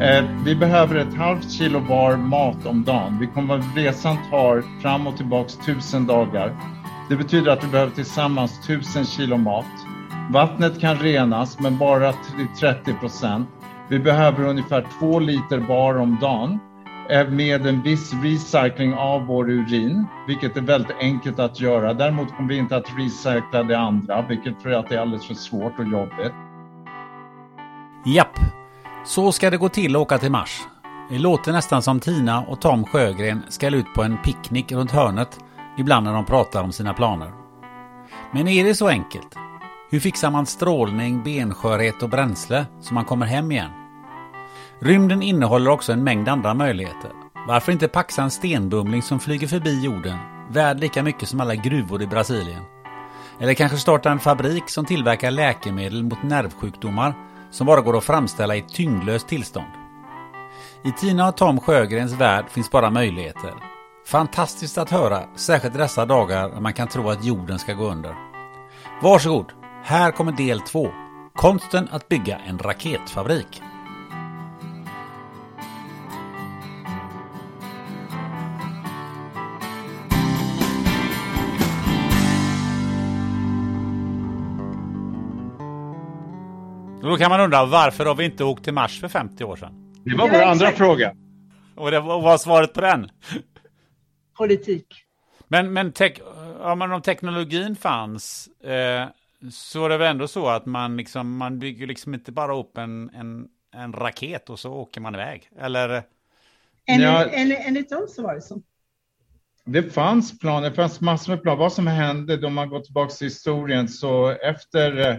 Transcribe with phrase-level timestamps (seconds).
[0.00, 3.18] Eh, vi behöver ett halvt kilo var mat om dagen.
[3.20, 6.56] Vi kommer, resan tar fram och tillbaks tusen dagar.
[7.08, 9.66] Det betyder att vi behöver tillsammans tusen kilo mat.
[10.30, 13.48] Vattnet kan renas, men bara till 30 procent.
[13.88, 16.58] Vi behöver ungefär två liter bar om dagen
[17.10, 21.94] eh, med en viss recycling av vår urin, vilket är väldigt enkelt att göra.
[21.94, 25.34] Däremot kommer vi inte att recycla det andra, vilket tror jag att är alldeles för
[25.34, 26.32] svårt och jobbigt.
[28.06, 28.38] Japp,
[29.04, 30.60] så ska det gå till att åka till Mars.
[31.10, 35.38] Det låter nästan som Tina och Tom Sjögren ska ut på en picknick runt hörnet
[35.78, 37.32] ibland när de pratar om sina planer.
[38.32, 39.36] Men är det så enkelt?
[39.90, 43.70] Hur fixar man strålning, benskörhet och bränsle så man kommer hem igen?
[44.80, 47.10] Rymden innehåller också en mängd andra möjligheter.
[47.48, 50.18] Varför inte paxa en stenbumling som flyger förbi jorden,
[50.50, 52.62] värd lika mycket som alla gruvor i Brasilien?
[53.40, 58.56] Eller kanske starta en fabrik som tillverkar läkemedel mot nervsjukdomar som bara går att framställa
[58.56, 59.72] i tyngdlöst tillstånd.
[60.84, 63.54] I Tina och Tom Sjögrens värld finns bara möjligheter.
[64.06, 68.14] Fantastiskt att höra, särskilt dessa dagar när man kan tro att jorden ska gå under.
[69.02, 69.52] Varsågod,
[69.84, 70.88] här kommer del två.
[71.34, 73.62] Konsten att bygga en raketfabrik.
[87.02, 90.02] Då kan man undra varför har vi inte åkt till Mars för 50 år sedan?
[90.04, 91.14] Det var vår andra fråga.
[91.76, 93.10] Och det var, vad var svaret på den?
[94.38, 94.86] Politik.
[95.48, 96.12] Men, men, tech,
[96.60, 99.08] ja, men om teknologin fanns eh,
[99.50, 102.78] så är det väl ändå så att man, liksom, man bygger liksom inte bara upp
[102.78, 105.50] en, en, en raket och så åker man iväg.
[105.60, 106.02] Eller?
[106.86, 107.24] Enligt, Ja.
[107.24, 108.62] enligt, enligt dem så var det så.
[109.64, 111.58] Det fanns planer, det fanns massor med planer.
[111.58, 115.16] Vad som hände om man går tillbaka till historien så efter eh,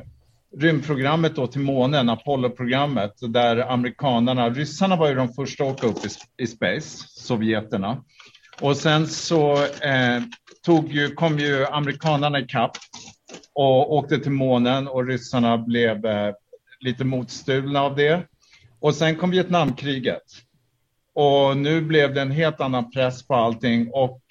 [0.58, 6.06] rymdprogrammet då till månen, Apollo-programmet, där amerikanerna, ryssarna var ju de första att åka upp
[6.06, 8.04] i, i space, sovjeterna.
[8.62, 10.22] Och sen så eh,
[10.66, 12.72] tog ju, kom ju amerikanerna ikapp
[13.54, 16.34] och åkte till månen och ryssarna blev eh,
[16.80, 18.28] lite motstulna av det.
[18.80, 20.24] Och sen kom Vietnamkriget.
[21.16, 24.22] Och nu blev det en helt annan press på allting och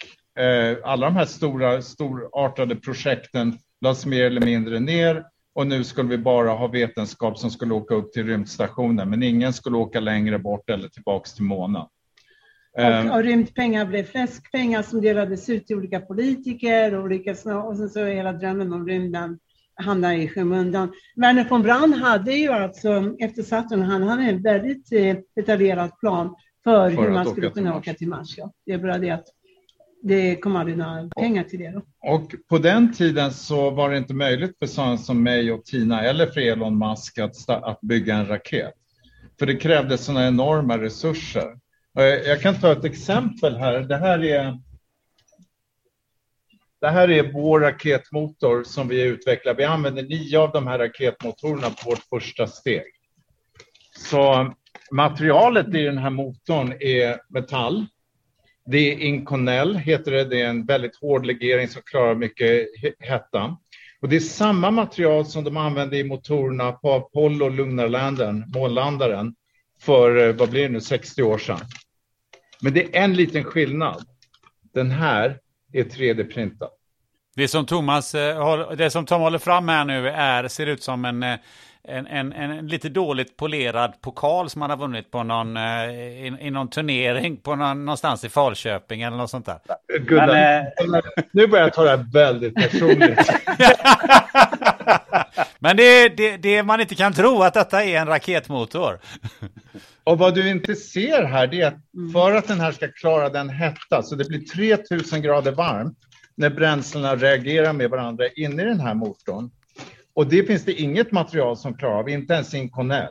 [0.43, 5.25] eh, alla de här stora, storartade projekten lades mer eller mindre ner
[5.55, 9.53] och nu skulle vi bara ha vetenskap som skulle åka upp till rymdstationen, men ingen
[9.53, 11.87] skulle åka längre bort eller tillbaks till månen.
[12.79, 17.89] Och, och rymdpengar blev fläskpengar som delades ut till olika politiker och, olika, och sen
[17.89, 19.39] så hela drömmen om rymden
[19.75, 20.93] hamnar i skymundan.
[21.17, 26.35] Werner von Braun hade ju alltså efter Saturn, han hade en väldigt eh, detaljerad plan
[26.65, 27.79] för, För hur man skulle kunna Mars.
[27.79, 28.35] åka till Mars.
[28.37, 28.53] Ja.
[28.67, 29.27] Det är bara det att
[30.03, 31.71] det kom aldrig några pengar till det.
[31.71, 31.83] Då.
[32.15, 36.03] Och på den tiden så var det inte möjligt för sådana som mig och Tina
[36.03, 38.75] eller för Elon Musk att, att bygga en raket.
[39.39, 41.57] För det krävdes sådana enorma resurser.
[41.99, 43.81] Eh, jag kan ta ett exempel här.
[43.81, 44.59] Det här är
[46.81, 49.55] det här är vår raketmotor som vi utvecklar.
[49.55, 52.93] Vi använder nio av de här raketmotorerna på vårt första steg.
[53.97, 54.55] Så
[54.91, 57.87] materialet i den här motorn är metall.
[58.71, 60.25] Det är Inconel, heter det.
[60.25, 62.69] Det är en väldigt hård legering som klarar mycket
[62.99, 63.57] hetta.
[64.01, 69.35] Och det är samma material som de använde i motorerna på Apollo Lugnarlanden, månlandaren,
[69.81, 71.61] för eh, vad blir det nu, 60 år sedan.
[72.61, 74.05] Men det är en liten skillnad.
[74.75, 75.39] Den här
[75.73, 76.71] är 3D-printad.
[77.37, 81.05] Det som Thomas, eh, det som Tom håller fram här nu är, ser ut som
[81.05, 81.39] en, eh,
[81.89, 86.37] en, en, en lite dåligt polerad pokal som han har vunnit på någon, eh, i,
[86.41, 89.59] i någon turnering på någon, någonstans i Falköping eller något sånt där.
[89.99, 93.19] Gunnar, Men, nu börjar jag ta det här väldigt personligt.
[95.59, 98.99] Men det, det, det man inte kan tro att detta är en raketmotor.
[100.05, 103.29] Och vad du inte ser här, det är att för att den här ska klara
[103.29, 105.99] den hetta, så det blir 3000 grader varmt,
[106.35, 109.51] när bränslena reagerar med varandra inne i den här motorn.
[110.15, 113.09] Och det finns det inget material som klarar av, inte ens Inconel.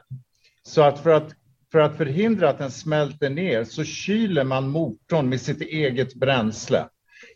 [0.63, 1.33] Så att för, att
[1.71, 6.85] för att förhindra att den smälter ner så kyler man motorn med sitt eget bränsle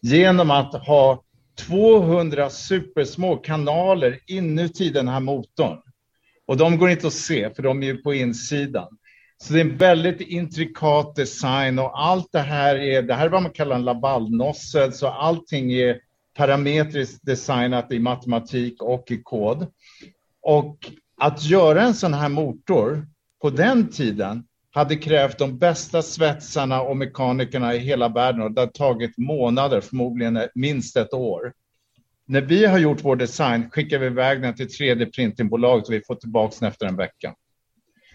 [0.02, 1.24] genom att ha
[1.68, 5.78] 200 supersmå kanaler inuti den här motorn.
[6.48, 8.98] Och de går inte att se för de är ju på insidan.
[9.38, 13.30] Så det är en väldigt intrikat design och allt det här är, det här är
[13.30, 16.00] vad man kallar en labalnossel, så allting är
[16.34, 19.68] parametriskt designat i matematik och i kod.
[20.42, 20.78] Och
[21.18, 23.08] att göra en sån här motor
[23.42, 28.62] på den tiden hade krävt de bästa svetsarna och mekanikerna i hela världen och det
[28.62, 31.54] har tagit månader, förmodligen minst ett år.
[32.26, 36.16] När vi har gjort vår design skickar vi iväg den till 3D-printingbolaget och vi får
[36.16, 37.36] tillbaka den efter en vecka.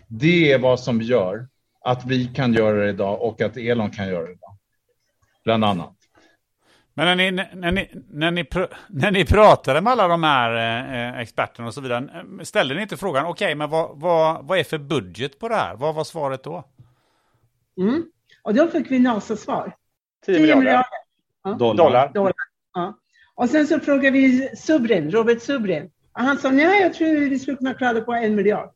[0.08, 1.48] Det är vad som gör
[1.80, 4.56] att vi kan göra det idag och att Elon kan göra det idag.
[5.44, 5.97] Bland annat.
[6.98, 8.46] Men när ni, när ni, när ni,
[8.88, 10.54] när ni pratade med alla de här
[11.14, 14.46] eh, experterna och så vidare, eh, ställde ni inte frågan, okej, okay, men vad, vad,
[14.46, 15.76] vad är för budget på det här?
[15.76, 16.64] Vad var svaret då?
[17.80, 18.04] Mm.
[18.42, 19.76] Och då fick vi NASA-svar.
[20.26, 20.86] 10 miljarder, miljarder.
[21.44, 21.52] Ja.
[21.52, 22.12] dollar.
[22.12, 22.34] dollar.
[22.74, 22.98] Ja.
[23.34, 25.90] Och sen så frågade vi Subrin, Robert Subrin.
[26.12, 28.70] Och han sa, nej, jag tror vi skulle kunna klara på en miljard.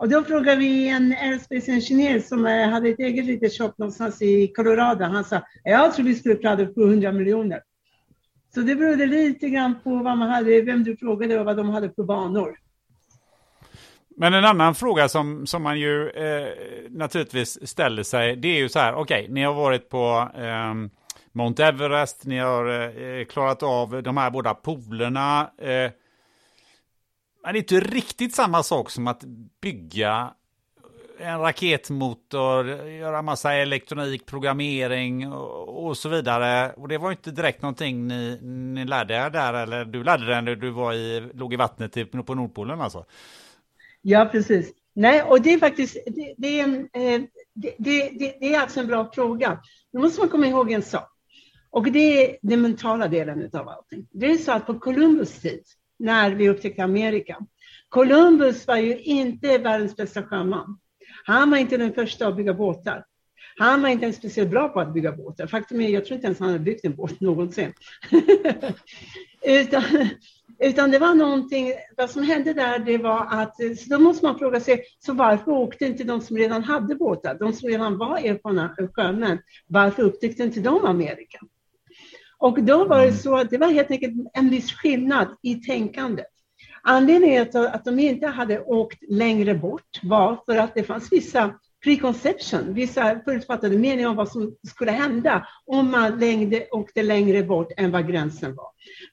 [0.00, 4.22] Och då frågade vi en aerospace engineer som eh, hade ett eget litet shop någonstans
[4.22, 5.04] i Colorado.
[5.04, 7.60] Han sa, jag tror vi skulle klara på 100 miljoner.
[8.54, 11.68] Så det berodde lite grann på vad man hade, vem du frågade och vad de
[11.68, 12.56] hade för banor.
[14.16, 16.48] Men en annan fråga som, som man ju eh,
[16.90, 20.74] naturligtvis ställer sig, det är ju så här, okej, okay, ni har varit på eh,
[21.32, 25.50] Mount Everest, ni har eh, klarat av de här båda polerna.
[25.58, 25.90] Eh,
[27.42, 29.24] men det är inte riktigt samma sak som att
[29.60, 30.34] bygga
[31.20, 36.72] en raketmotor, göra massa elektronik, programmering och, och, så vidare.
[36.72, 40.42] Och det var inte direkt någonting ni, ni lärde er där, eller du lärde dig
[40.42, 43.04] när du var i, låg i vattnet på Nordpolen alltså?
[44.02, 44.72] Ja, precis.
[44.92, 47.20] Nej, och det är faktiskt, det, det är, en, eh,
[47.54, 48.10] det, det,
[48.40, 49.58] det, är alltså en bra fråga.
[49.92, 51.08] Nu måste man komma ihåg en sak.
[51.70, 54.06] Och det är den mentala delen av allting.
[54.10, 55.62] Det är så att på Columbus tid,
[56.00, 57.38] när vi upptäckte Amerika.
[57.88, 60.78] Columbus var ju inte världens bästa sjöman.
[61.24, 63.04] Han var inte den första att bygga båtar.
[63.56, 65.46] Han var inte ens speciellt bra på att bygga båtar.
[65.46, 67.72] Faktum är, jag tror inte ens han hade byggt en båt någonsin.
[69.42, 69.82] utan,
[70.58, 74.38] utan det var någonting, vad som hände där, det var att, så då måste man
[74.38, 78.18] fråga sig, så varför åkte inte de som redan hade båtar, de som redan var
[78.18, 81.38] erfarna sjömän, varför upptäckte inte de Amerika?
[82.40, 83.16] Och då var det mm.
[83.16, 86.26] så att det var helt enkelt en viss skillnad i tänkandet.
[86.82, 91.54] Anledningen till att de inte hade åkt längre bort var för att det fanns vissa
[91.84, 97.72] preconception, vissa förutfattade meningar om vad som skulle hända om man längde, åkte längre bort
[97.76, 98.66] än vad gränsen var.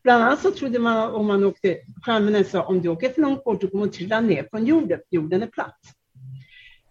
[0.03, 3.43] Bland annat så trodde man om man åkte, stjärnorna sa om du åker för långt
[3.43, 5.79] bort du kommer att trilla ner från jorden, jorden är platt.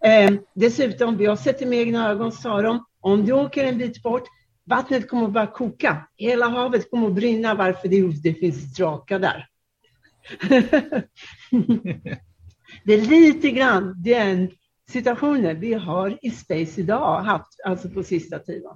[0.03, 3.77] Eh, dessutom, vi har sett det med egna ögon, sa de, om du åker en
[3.77, 4.23] bit bort
[4.67, 6.07] Vattnet kommer att börja koka.
[6.17, 7.53] Hela havet kommer att brinna.
[7.53, 7.87] Varför?
[7.87, 9.47] Det, det finns drakar där.
[12.83, 14.51] det är lite grann den
[14.89, 18.71] situationen vi har i Space idag, haft alltså på sista tiden.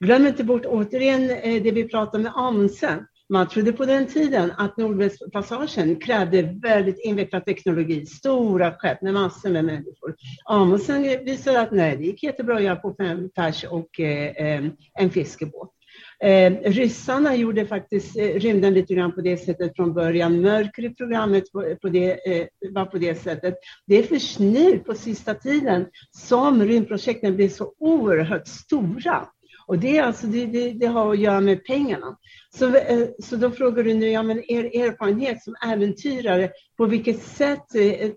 [0.00, 3.06] Glöm inte bort återigen eh, det vi pratade med Amundsen.
[3.28, 9.50] Man trodde på den tiden att Nordvästpassagen krävde väldigt invecklad teknologi, stora skepp med massor
[9.50, 10.14] med människor.
[10.44, 14.64] Amundsen visade att nej, det gick jättebra att göra på fem pers och eh, eh,
[14.94, 15.72] en fiskebåt.
[16.20, 20.40] Eh, ryssarna gjorde faktiskt eh, rymden lite grann på det sättet från början.
[20.40, 23.54] Mörker i programmet på, på det, eh, var på det sättet.
[23.86, 29.28] Det är först nu på sista tiden som rymdprojekten blir så oerhört stora.
[29.66, 32.16] Och det, alltså, det, det, det, har att göra med pengarna.
[32.54, 37.22] Så, eh, så då frågar du nu, ja, men er erfarenhet som äventyrare, på vilket
[37.22, 37.66] sätt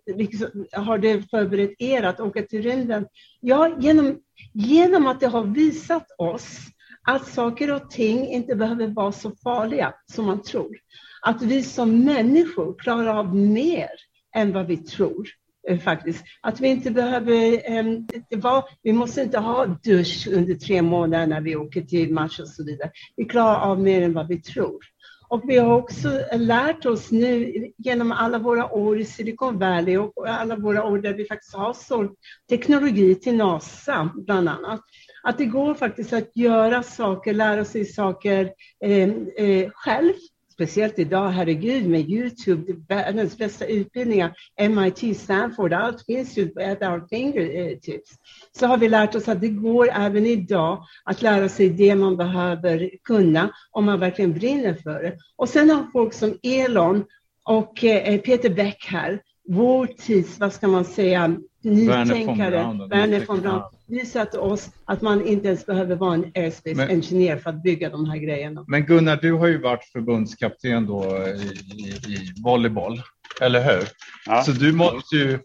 [0.05, 3.07] liksom, har det förberett er att åka till rymden?
[3.39, 4.19] Ja, genom,
[4.53, 6.57] genom att det har visat oss
[7.03, 10.77] att saker och ting inte behöver vara så farliga som man tror.
[11.21, 13.89] Att vi som människor klarar av mer
[14.35, 15.27] än vad vi tror.
[15.69, 16.25] Eh, faktiskt.
[16.41, 21.41] Att vi inte behöver, ehm, var, vi måste inte ha dusch under tre månader när
[21.41, 22.91] vi åker till match och så vidare.
[23.15, 24.79] Vi klarar av mer än vad vi tror.
[25.27, 30.29] Och vi har också lärt oss nu genom alla våra år i Silicon Valley och
[30.29, 32.11] alla våra år där vi faktiskt har sålt
[32.49, 34.81] teknologi till NASA bland annat,
[35.23, 38.51] att det går faktiskt att göra saker, lära sig saker
[38.85, 39.09] eh,
[39.45, 40.13] eh, själv
[40.59, 44.33] speciellt idag, herregud, med Youtube, världens bästa utbildningar,
[44.69, 48.11] MIT, Stanford, allt finns ju at our fingertips.
[48.11, 48.17] Eh,
[48.51, 52.17] Så har vi lärt oss att det går även idag att lära sig det man
[52.17, 55.17] behöver kunna om man verkligen brinner för det.
[55.35, 57.05] Och sen har folk som Elon
[57.45, 63.61] och eh, Peter Beck här, vår tids, vad ska man säga, nytänkare, Werner von Braun,
[63.87, 67.89] visat oss att man inte ens behöver vara en airspace men, engineer för att bygga
[67.89, 68.65] de här grejerna.
[68.67, 71.41] Men Gunnar, du har ju varit förbundskapten då i,
[71.75, 73.01] i, i volleyboll,
[73.41, 73.87] eller hur?
[74.25, 74.43] Ja.
[74.43, 75.39] Så du måste, ju,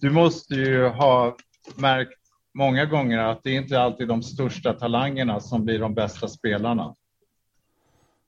[0.00, 1.36] du måste ju ha
[1.76, 2.18] märkt
[2.58, 6.94] många gånger att det är inte alltid de största talangerna som blir de bästa spelarna.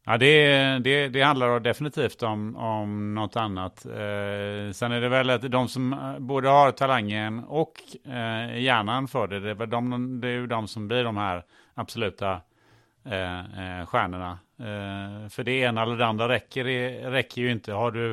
[0.08, 3.86] Ja, det, det, det handlar definitivt om, om något annat.
[3.86, 9.08] Eh, sen är det väl att de som eh, både har talangen och eh, hjärnan
[9.08, 11.44] för det, det är, väl de, det är ju de som blir de här
[11.74, 12.40] absoluta
[13.04, 13.38] eh,
[13.80, 14.38] eh stjärnorna.
[14.58, 16.64] Eh, för det ena eller det andra räcker,
[17.10, 17.72] räcker ju inte.
[17.72, 18.12] Har du,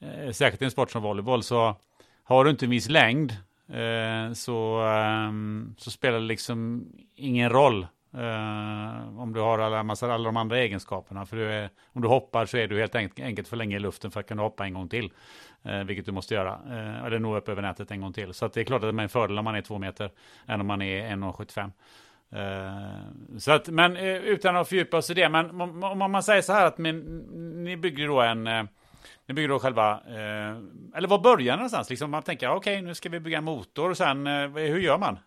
[0.00, 1.76] eh, särskilt i en sport som volleyboll, så
[2.24, 3.36] har du inte en viss längd
[3.68, 10.12] eh, så, ehm, så spelar det liksom ingen roll Uh, om du har alla, massa,
[10.12, 11.26] alla de andra egenskaperna.
[11.26, 14.10] För du är, om du hoppar så är du helt enkelt för länge i luften
[14.10, 15.12] för att kunna hoppa en gång till.
[15.66, 16.58] Uh, vilket du måste göra.
[16.66, 18.34] Uh, eller nå upp över nätet en gång till.
[18.34, 20.10] Så det är klart att det är en fördel om man är två meter
[20.46, 21.70] än om man är 1,75.
[22.32, 26.42] Uh, så att, men utan att fördjupa oss i det, men om, om man säger
[26.42, 26.98] så här att min,
[27.64, 28.44] ni bygger då en,
[29.26, 30.00] ni bygger då själva,
[30.94, 31.90] eller var börjar någonstans?
[31.90, 34.98] Liksom man tänker, okej, okay, nu ska vi bygga en motor och sen, hur gör
[34.98, 35.18] man?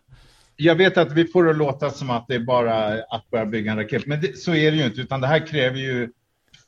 [0.56, 3.72] Jag vet att vi får det låta som att det är bara att börja bygga
[3.72, 6.10] en raket, men det, så är det ju inte, utan det här kräver ju.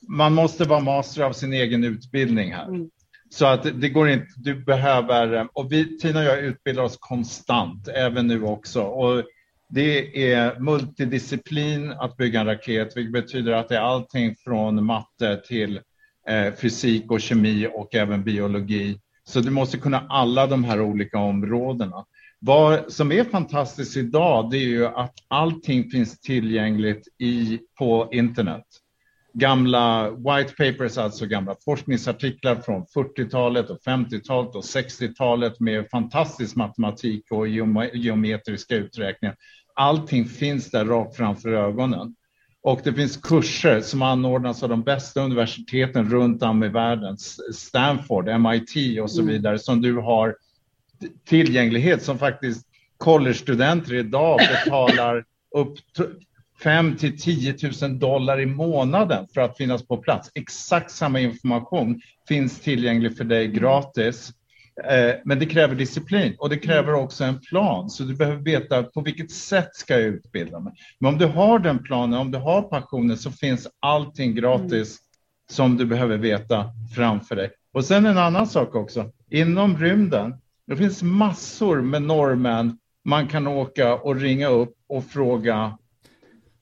[0.09, 2.69] Man måste vara master av sin egen utbildning här.
[2.69, 2.90] Mm.
[3.31, 7.88] Så att det går inte, du behöver, och vi, Tina och jag utbildar oss konstant,
[7.88, 8.83] även nu också.
[8.83, 9.25] Och
[9.69, 15.43] det är multidisciplin att bygga en raket, vilket betyder att det är allting från matte
[15.49, 15.81] till
[16.28, 19.00] eh, fysik och kemi och även biologi.
[19.25, 22.05] Så du måste kunna alla de här olika områdena.
[22.38, 28.64] Vad som är fantastiskt idag, det är ju att allting finns tillgängligt i, på internet.
[29.33, 37.25] Gamla white papers, alltså gamla forskningsartiklar från 40-talet och 50-talet och 60-talet med fantastisk matematik
[37.31, 37.49] och
[37.95, 39.37] geometriska uträkningar.
[39.75, 42.14] Allting finns där rakt framför ögonen.
[42.62, 47.16] Och det finns kurser som anordnas av de bästa universiteten runt om i världen,
[47.52, 49.33] Stanford, MIT och så mm.
[49.33, 50.37] vidare, som du har
[51.25, 52.67] tillgänglighet som faktiskt
[52.99, 55.25] college-studenter idag betalar
[55.55, 55.75] upp
[56.62, 60.31] 5 till 10 000 dollar i månaden för att finnas på plats.
[60.35, 64.33] Exakt samma information finns tillgänglig för dig gratis.
[64.85, 67.91] Eh, men det kräver disciplin och det kräver också en plan.
[67.91, 70.73] Så du behöver veta på vilket sätt ska jag utbilda mig.
[70.99, 74.99] Men om du har den planen, om du har passionen så finns allting gratis
[75.50, 77.50] som du behöver veta framför dig.
[77.73, 79.11] Och sen en annan sak också.
[79.31, 80.35] Inom rymden
[80.66, 85.78] det finns massor med norrmän man kan åka och ringa upp och fråga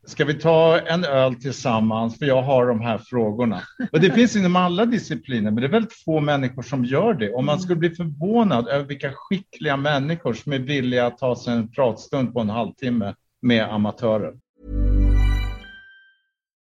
[0.07, 2.19] Ska vi ta en öl tillsammans?
[2.19, 3.61] För jag har de här frågorna.
[3.93, 7.33] Och det finns inom alla discipliner, men det är väldigt få människor som gör det.
[7.33, 11.55] Och man skulle bli förvånad över vilka skickliga människor som är villiga att ta sig
[11.55, 14.35] en pratstund på en halvtimme med amatörer.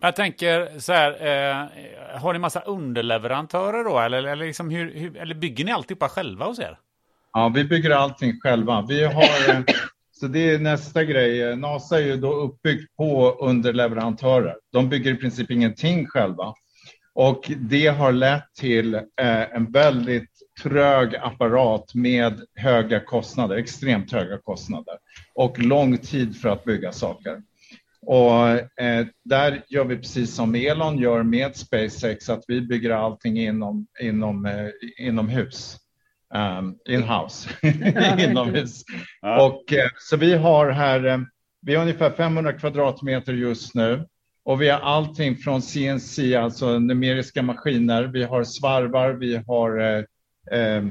[0.00, 3.98] Jag tänker så här, eh, har ni massa underleverantörer då?
[3.98, 6.78] Eller, eller, liksom hur, hur, eller bygger ni alltihopa själva hos er?
[7.32, 8.86] Ja, vi bygger allting själva.
[8.88, 9.60] Vi har, eh,
[10.12, 11.56] så det är nästa grej.
[11.56, 14.56] NASA är ju då uppbyggt på underleverantörer.
[14.72, 16.54] De bygger i princip ingenting själva.
[17.14, 19.02] Och det har lett till eh,
[19.54, 20.30] en väldigt
[20.62, 24.94] trög apparat med höga kostnader, extremt höga kostnader
[25.34, 27.42] och lång tid för att bygga saker.
[28.06, 28.48] Och
[28.82, 33.86] eh, där gör vi precis som Elon gör med SpaceX, att vi bygger allting inom,
[34.00, 35.76] inom, eh, inomhus.
[36.34, 37.50] Um, in-house,
[38.30, 38.84] inomhus.
[39.20, 39.46] Ja.
[39.46, 41.18] Och, eh, så vi har här, eh,
[41.62, 44.06] vi har ungefär 500 kvadratmeter just nu.
[44.44, 48.04] Och vi har allting från CNC, alltså numeriska maskiner.
[48.04, 50.04] Vi har svarvar, vi har eh,
[50.52, 50.84] eh,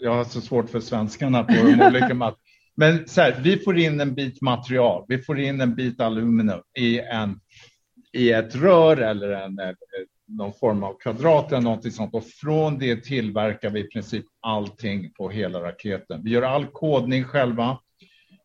[0.00, 2.38] jag har så svårt för svenskarna på de olika mat.
[2.76, 6.62] Men så här, vi får in en bit material, vi får in en bit aluminium
[6.78, 7.40] i, en,
[8.12, 9.70] i ett rör eller en, eh,
[10.28, 15.12] någon form av kvadrat eller någonting sånt och från det tillverkar vi i princip allting
[15.12, 16.20] på hela raketen.
[16.24, 17.78] Vi gör all kodning själva.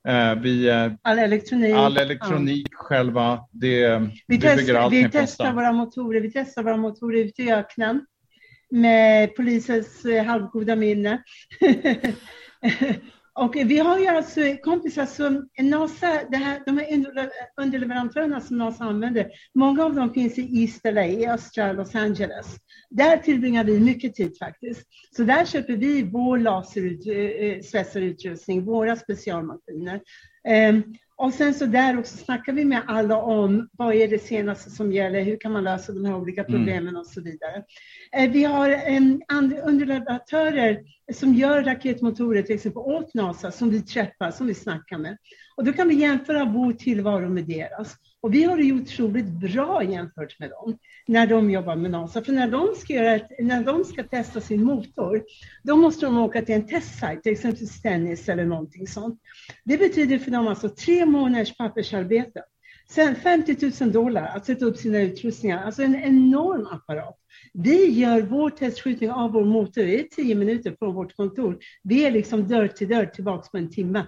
[0.07, 2.77] Eh, vi, eh, all elektronik, all elektronik ja.
[2.77, 3.39] själva.
[3.51, 6.22] Det, vi, vi, test, vi testar våra motorer.
[6.22, 8.05] Vi testar våra motorer ute i öknen
[8.69, 11.24] med polisens halvgoda minne.
[13.38, 16.88] Och vi har ju alltså kompisar som NASA, det här, de här
[17.62, 22.55] underleverantörerna som NASA använder, många av dem finns i East LA, i östra Los Angeles.
[22.90, 24.88] Där tillbringar vi mycket tid faktiskt.
[25.16, 30.01] Så där köper vi vår laserutrustning, eh, eh, våra specialmaskiner.
[30.48, 30.83] Ehm,
[31.18, 34.92] och sen så där också snackar vi med alla om vad är det senaste som
[34.92, 36.51] gäller, hur kan man lösa de här olika mm.
[36.51, 37.00] problemen mm.
[37.00, 37.64] och så vidare.
[38.12, 39.22] Eh, vi har en
[39.64, 40.80] underleverantörer
[41.14, 45.18] som gör raketmotorer till exempel åt NASA som vi träffar, som vi snackar med.
[45.57, 47.96] Och då kan vi jämföra vår tillvaro med deras.
[48.22, 52.24] Och vi har det ju otroligt bra jämfört med dem när de jobbar med NASA.
[52.24, 55.24] För när de ska, göra ett, när de ska testa sin motor,
[55.63, 59.20] då måste de åka till en testsajt, till exempel Stennis eller någonting sånt.
[59.63, 62.43] Det betyder för dem alltså tre månaders pappersarbete.
[62.89, 67.17] Sen 50 000 dollar att sätta upp sina utrustningar, alltså en enorm apparat.
[67.53, 71.57] Vi gör vår testskjutning av vår motor i tio minuter från vårt kontor.
[71.83, 74.05] Vi är liksom dörr till dörr tillbaka på en timme.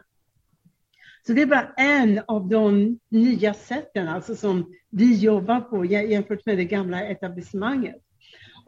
[1.28, 6.46] Så det är bara en av de nya sätten alltså som vi jobbar på jämfört
[6.46, 7.96] med det gamla etablissemanget.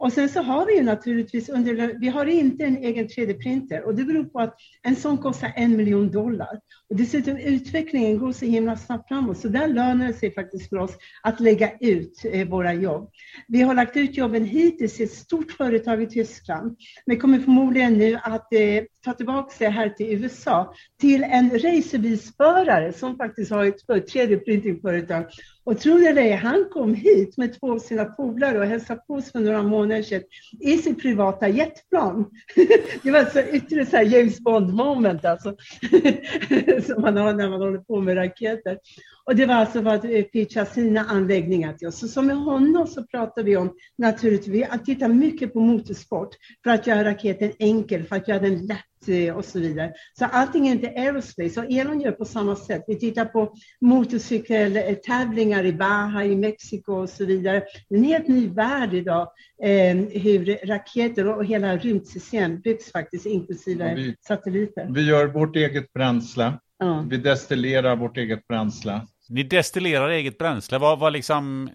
[0.02, 3.94] Och sen så har vi ju naturligtvis under, vi har inte en egen 3D-printer och
[3.94, 6.60] det beror på att en sån kostar en miljon dollar.
[6.90, 10.78] Och dessutom utvecklingen går så himla snabbt framåt så där lönar det sig faktiskt för
[10.78, 13.10] oss att lägga ut eh, våra jobb.
[13.48, 17.98] Vi har lagt ut jobben hittills i ett stort företag i Tyskland, men kommer förmodligen
[17.98, 23.64] nu att eh, ta tillbaka det här till USA till en racerbilsförare som faktiskt har
[23.64, 25.26] ett 3D-printingföretag
[25.64, 29.14] och tror det eller han kom hit med två av sina polare och hälsade på
[29.14, 30.22] oss för några månader sedan
[30.60, 32.30] i sitt privata jetplan.
[33.02, 35.56] det var alltså så ytterligare så James Bond moment alltså,
[36.86, 38.78] som man har när man håller på med raketer.
[39.24, 41.98] Och det var alltså för att pitcha sina anläggningar till oss.
[41.98, 46.28] Så som med honom så pratar vi om naturligtvis att titta mycket på motorsport
[46.64, 49.92] för att göra raketen enkel, för att göra den lätt Eh, och så vidare.
[50.18, 51.60] Så allting är inte aerospace.
[51.60, 52.84] Och Elon gör på samma sätt.
[52.86, 57.62] Vi tittar på motorcykeltävlingar i Baja i Mexiko och så vidare.
[57.88, 59.28] En helt ny värld idag,
[59.62, 64.88] eh, hur raketer och hela rymdsystem byggs faktiskt, inklusive vi, satelliter.
[64.90, 66.52] Vi gör vårt eget bränsle.
[66.82, 67.04] Ja.
[67.10, 69.00] Vi destillerar vårt eget bränsle.
[69.28, 70.78] Ni destillerar eget bränsle.
[70.78, 71.70] Vad, vad liksom...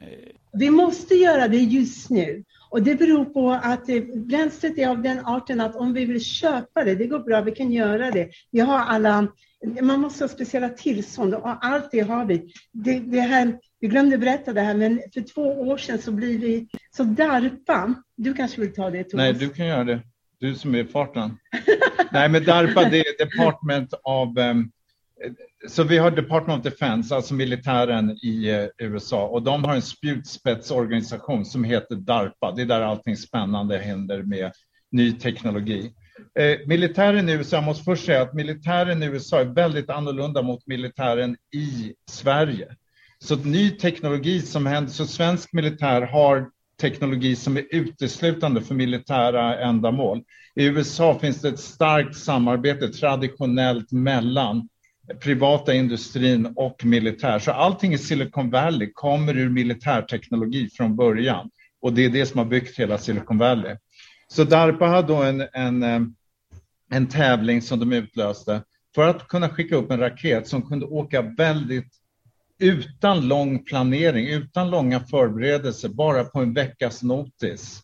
[0.53, 2.43] Vi måste göra det just nu.
[2.69, 6.83] Och det beror på att bränslet är av den arten att om vi vill köpa
[6.83, 8.29] det, det går bra, vi kan göra det.
[8.51, 9.27] Vi har alla,
[9.81, 12.53] man måste ha speciella tillstånd och allt det har vi.
[12.71, 16.39] Det, det här, vi glömde berätta det här, men för två år sedan så blir
[16.39, 16.67] vi,
[16.97, 19.23] så DARPA, du kanske vill ta det Thomas?
[19.23, 20.01] Nej, du kan göra det.
[20.39, 21.37] Du som är i farten.
[22.11, 24.71] Nej, men DARPA, det är Department of um,
[25.67, 29.82] så vi har Department of Defense, alltså militären i eh, USA, och de har en
[29.82, 32.51] spjutspetsorganisation som heter DARPA.
[32.51, 34.51] Det är där allting spännande händer med
[34.91, 35.93] ny teknologi.
[36.39, 40.41] Eh, militären i USA, jag måste först säga att militären i USA är väldigt annorlunda
[40.41, 42.67] mot militären i Sverige.
[43.19, 46.49] Så ny teknologi som händer, så svensk militär har
[46.82, 50.23] teknologi som är uteslutande för militära ändamål.
[50.56, 54.69] I USA finns det ett starkt samarbete traditionellt mellan
[55.19, 57.39] privata industrin och militär.
[57.39, 61.49] Så allting i Silicon Valley kommer ur militärteknologi från början.
[61.81, 63.75] Och det är det som har byggt hela Silicon Valley.
[64.27, 66.01] Så DARPA hade då en, en, eh,
[66.91, 68.63] en tävling som de utlöste
[68.95, 71.93] för att kunna skicka upp en raket som kunde åka väldigt
[72.59, 77.81] utan lång planering, utan långa förberedelser, bara på en veckas notis.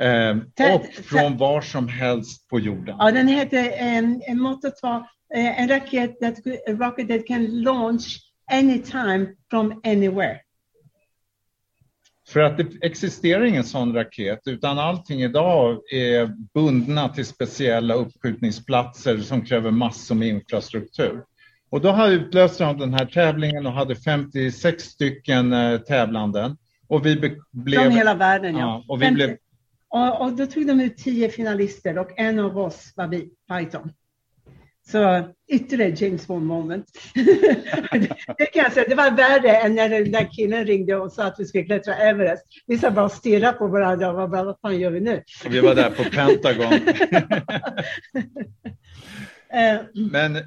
[0.00, 0.36] Eh,
[0.74, 2.96] och från var som helst på jorden.
[2.98, 5.06] Ja, den heter, en, en mottot var
[5.38, 8.20] en raket that, a rocket that can launch
[8.52, 10.40] anytime from anywhere.
[12.28, 19.18] För att det existerar ingen sån raket, utan allting idag är bundna till speciella uppskjutningsplatser
[19.18, 21.24] som kräver massor med infrastruktur.
[21.70, 26.56] Och då har utlöste de den här tävlingen och hade 56 stycken eh, tävlanden.
[26.88, 27.16] Och vi
[27.52, 27.80] blev...
[27.80, 28.60] Från hela världen, ja.
[28.60, 29.14] ja och, vi 50...
[29.14, 29.36] blev...
[29.88, 33.92] och, och då tog de ut tio finalister och en av oss var vi, Python.
[34.90, 36.86] Så ytterligare James Bond moment.
[38.38, 41.24] det, kan jag säga, det var värre än när den där killen ringde och sa
[41.24, 42.44] att vi skulle klättra Everest.
[42.66, 45.22] Vi sa bara stirra på varandra och var bara, vad fan gör vi nu?
[45.48, 46.72] vi var där på Pentagon.
[49.54, 50.38] Eh, Men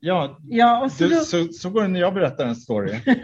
[0.00, 1.20] ja, ja och så, du, då...
[1.20, 3.00] så, så går det när jag berättar en story.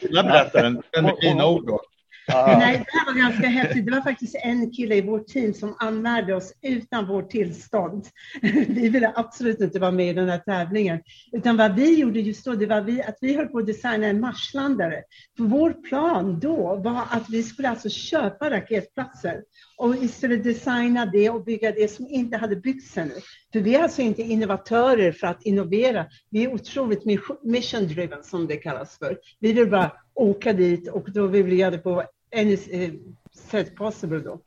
[0.00, 1.80] jag berättar den med mina ord då.
[2.28, 2.58] Ah.
[2.58, 3.86] Nej, det här var ganska häftigt.
[3.86, 8.06] Det var faktiskt en kille i vårt team som anmälde oss utan vårt tillstånd.
[8.68, 11.00] Vi ville absolut inte vara med i den här tävlingen.
[11.32, 14.06] Utan vad vi gjorde just då, det var vi, att vi höll på att designa
[14.06, 15.02] en marslandare.
[15.36, 19.42] För vår plan då var att vi skulle alltså köpa raketplatser
[19.78, 23.14] och istället designa det och bygga det som inte hade byggts ännu.
[23.52, 26.06] För vi är alltså inte innovatörer för att innovera.
[26.30, 27.04] Vi är otroligt
[27.42, 29.18] mission driven som det kallas för.
[29.40, 32.04] Vi vill bara åka dit och då vill vi göra det på
[32.36, 32.94] any eh, uh,
[33.32, 34.40] set possible då.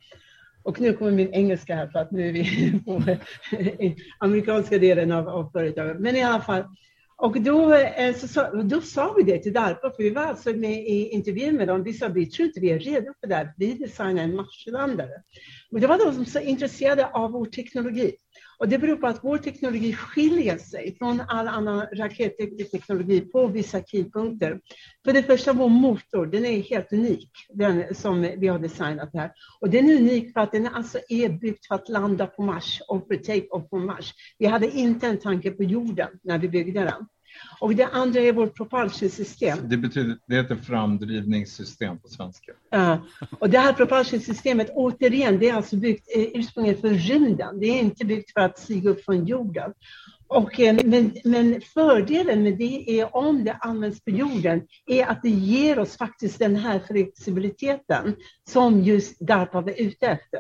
[0.64, 3.04] Och nu kommer min engelska här för att nu är vi på
[4.18, 6.00] amerikanska delen av, av företaget.
[6.00, 6.64] Men i alla fall,
[7.22, 10.80] och då, eh, så, då sa vi det till DARPA, för vi var alltså med
[10.80, 11.84] i intervjun med dem.
[11.84, 13.54] Vi sa vi tror inte vi är redo för det här.
[13.58, 15.22] Vi designar en matchlandare.
[15.72, 18.12] Och det var de som var så intresserade av vår teknologi.
[18.62, 23.84] Och det beror på att vår teknologi skiljer sig från all annan raketteknologi på vissa
[23.84, 24.60] keypunkter.
[25.06, 29.32] För det första, vår motor, den är helt unik, den som vi har designat här.
[29.62, 32.82] Och den är unik för att den alltså är byggd för att landa på Mars
[32.88, 34.14] och för take-off på Mars.
[34.38, 37.08] Vi hade inte en tanke på jorden när vi byggde den.
[37.60, 39.58] Och det andra är vårt propulsion-system.
[39.64, 42.52] Det betyder, det heter framdrivningssystem på svenska.
[42.70, 43.06] Ja,
[43.40, 47.60] och det här propulsion-systemet, återigen, det är alltså byggt eh, ursprungligen för rymden.
[47.60, 49.74] Det är inte byggt för att stiga upp från jorden.
[50.28, 55.22] Och, eh, men, men, fördelen med det är om det används på jorden är att
[55.22, 58.16] det ger oss faktiskt den här flexibiliteten
[58.50, 60.40] som just DARPA var ute efter.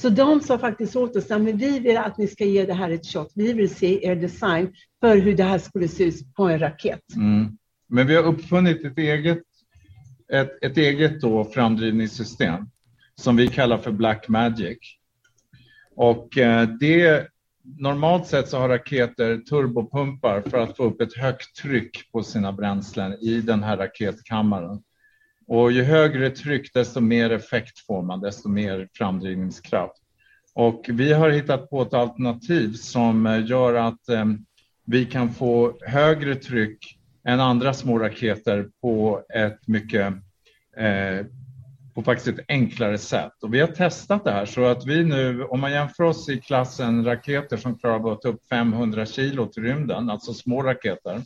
[0.00, 2.90] Så de sa faktiskt åt oss, men vi vill att ni ska ge det här
[2.90, 3.32] ett shot.
[3.34, 7.14] Vi vill se er design för hur det här skulle se ut på en raket.
[7.16, 7.58] Mm.
[7.88, 9.42] Men vi har uppfunnit ett eget,
[10.32, 12.66] ett, ett eget då framdrivningssystem
[13.14, 14.78] som vi kallar för Black Magic.
[15.96, 17.28] Och eh, det,
[17.78, 22.52] normalt sett så har raketer turbopumpar för att få upp ett högt tryck på sina
[22.52, 24.82] bränslen i den här raketkammaren.
[25.46, 30.02] Och ju högre tryck, desto mer effekt får man, desto mer framdrivningskraft.
[30.54, 34.24] Och vi har hittat på ett alternativ som gör att eh,
[34.84, 40.14] vi kan få högre tryck än andra små raketer på ett mycket
[40.76, 41.26] eh,
[41.94, 43.42] på faktiskt ett enklare sätt.
[43.42, 46.40] Och vi har testat det här så att vi nu, om man jämför oss i
[46.40, 51.22] klassen raketer som klarar att ta upp 500 kilo till rymden, alltså små raketer.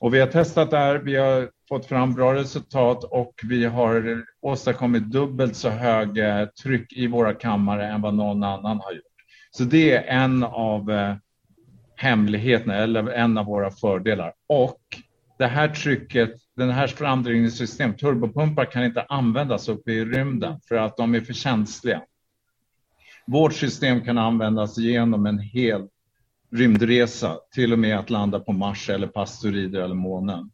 [0.00, 4.24] Och vi har testat det här, vi har fått fram bra resultat och vi har
[4.40, 9.04] åstadkommit dubbelt så hög eh, tryck i våra kammare än vad någon annan har gjort.
[9.50, 11.14] Så det är en av eh,
[11.96, 14.32] hemligheterna eller en av våra fördelar.
[14.46, 14.80] Och
[15.38, 20.96] det här trycket, den här framdrivningssystemet, turbopumpar kan inte användas uppe i rymden för att
[20.96, 22.02] de är för känsliga.
[23.26, 25.88] Vårt system kan användas genom en hel
[26.52, 30.50] rymdresa, till och med att landa på Mars eller på asteroider eller månen.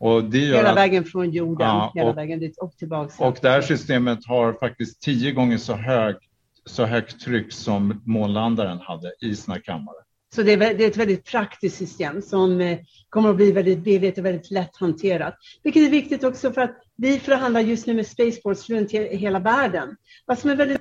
[0.00, 3.24] Och det gör hela vägen från jorden, ja, hela vägen dit och tillbaka.
[3.24, 6.16] Och det här systemet har faktiskt tio gånger så, hög,
[6.66, 9.96] så högt tryck som månlandaren hade i sina kammare.
[10.34, 13.78] Så det är, det är, ett väldigt praktiskt system som eh, kommer att bli väldigt
[13.78, 15.34] billigt och väldigt lätthanterat.
[15.62, 19.96] Vilket är viktigt också för att vi förhandlar just nu med Spaceports runt hela världen.
[20.26, 20.80] Vad som är väldigt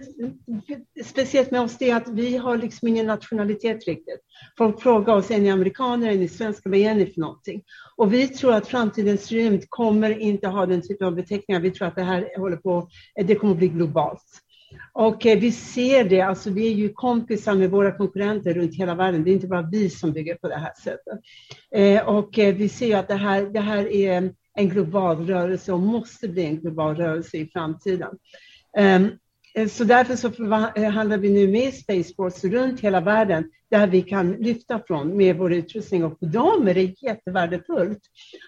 [1.05, 4.19] speciellt med oss är att vi har liksom ingen nationalitet riktigt.
[4.57, 7.63] Folk frågar oss, är ni amerikaner, är ni svenskar, vad är ni för någonting?
[7.95, 11.61] Och vi tror att framtidens rymd kommer inte ha den typen av beteckningar.
[11.61, 12.89] Vi tror att det här håller på,
[13.25, 14.23] det kommer att bli globalt.
[14.93, 18.95] Och eh, vi ser det, alltså vi är ju kompisar med våra konkurrenter runt hela
[18.95, 19.23] världen.
[19.23, 21.19] Det är inte bara vi som bygger på det här sättet.
[21.75, 25.79] Eh, och eh, vi ser att det här, det här är en global rörelse och
[25.79, 28.17] måste bli en global rörelse i framtiden.
[28.77, 29.09] Ehm,
[29.69, 34.31] så därför så förhandlar eh, vi nu med Spaceports runt hela världen där vi kan
[34.31, 37.99] lyfta från med vår utrustning och för dem är det jättevärdefullt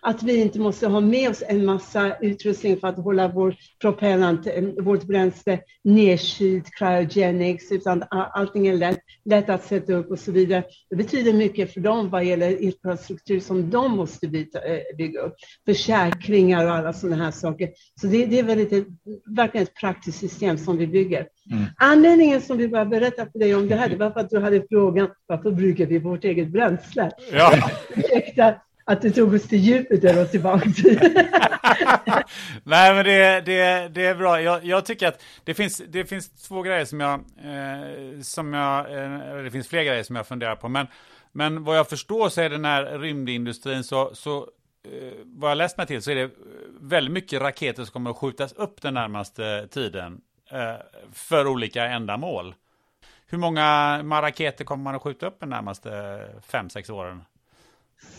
[0.01, 4.47] att vi inte måste ha med oss en massa utrustning för att hålla vår propellant,
[4.47, 10.31] eh, vårt bränsle nedkylt, cryogenics, utan allting är lätt, lätt att sätta upp och så
[10.31, 10.63] vidare.
[10.89, 15.35] Det betyder mycket för dem vad gäller infrastruktur som de måste byta, eh, bygga upp,
[15.65, 17.69] försäkringar och alla sådana här saker.
[18.01, 18.87] Så det, det är väldigt,
[19.35, 21.27] verkligen ett praktiskt system som vi bygger.
[21.51, 21.65] Mm.
[21.77, 24.39] Anledningen som vi bara berätta för dig om det här, det var för att du
[24.39, 27.11] hade frågan varför brukar vi vårt eget bränsle?
[27.31, 27.53] Ja.
[28.85, 30.69] att du tog oss till Jupiter och tillbaka.
[32.63, 34.41] Nej, men det, det, det är bra.
[34.41, 38.79] Jag, jag, tycker att det finns, det finns två grejer som jag, eh, som jag,
[38.79, 40.87] eh, det finns fler grejer som jag funderar på, men,
[41.31, 44.37] men vad jag förstår så är den här rymdindustrin så, så
[44.83, 46.29] eh, vad jag läst mig till så är det
[46.81, 50.21] väldigt mycket raketer som kommer att skjutas upp den närmaste tiden
[51.13, 52.55] för olika ändamål.
[53.27, 57.23] Hur många raketer kommer man att skjuta upp de närmaste fem sex åren?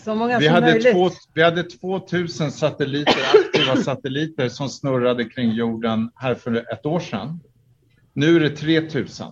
[0.05, 0.93] Så många vi, som hade möjligt.
[0.93, 7.01] två, vi hade 2000 satelliter, aktiva satelliter som snurrade kring jorden här för ett år
[7.01, 7.41] sedan.
[8.13, 9.27] Nu är det 3000.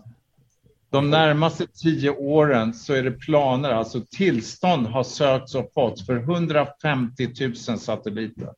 [0.91, 6.17] De närmaste tio åren så är det planer, alltså tillstånd har sökts och fått för
[6.17, 8.49] 150 000 satelliter.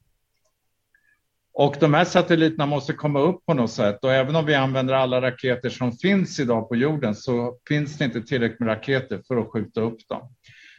[1.55, 4.95] Och de här satelliterna måste komma upp på något sätt och även om vi använder
[4.95, 9.37] alla raketer som finns idag på jorden så finns det inte tillräckligt med raketer för
[9.37, 10.35] att skjuta upp dem.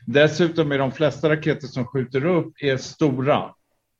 [0.05, 3.51] Dessutom är de flesta raketer som skjuter upp är stora.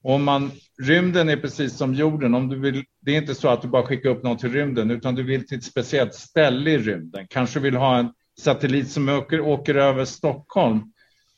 [0.04, 0.52] Om man,
[0.84, 2.34] rymden är precis som jorden.
[2.34, 4.92] Om du vill, det är inte så att du bara skickar upp något till rymden
[4.92, 7.28] utan du vill till ett speciellt ställe i rymden.
[7.30, 10.82] Kanske vill ha en satellit som åker, åker över Stockholm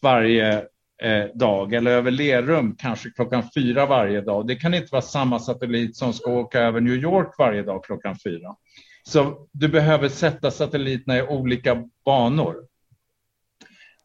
[0.02, 0.64] varje
[1.04, 4.48] eh, dag eller över Lerum kanske klockan fyra varje dag.
[4.48, 8.16] Det kan inte vara samma satellit som ska åka över New York varje dag klockan
[8.24, 8.56] fyra.
[9.04, 12.56] Så du behöver sätta satelliterna i olika banor.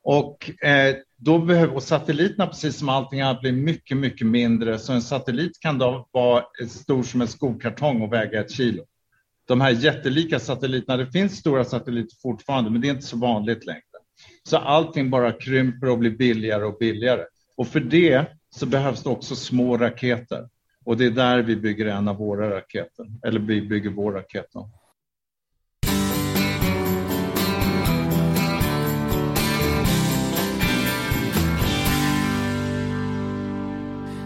[0.02, 4.78] Och, eh, då behöver, och satelliterna, precis som allting annat, blir mycket, mycket mindre.
[4.78, 8.84] Så en satellit kan då vara stor som en skokartong och väga ett kilo.
[9.48, 13.66] De här jättelika satelliterna, det finns stora satelliter fortfarande, men det är inte så vanligt
[13.66, 13.82] längre.
[14.42, 17.24] Så allting bara krymper och blir billigare och billigare.
[17.56, 20.48] Och för det så behövs det också små raketer.
[20.84, 24.46] Och det är där vi bygger en av våra raketer, eller vi bygger vår raket.
[24.52, 24.70] Då.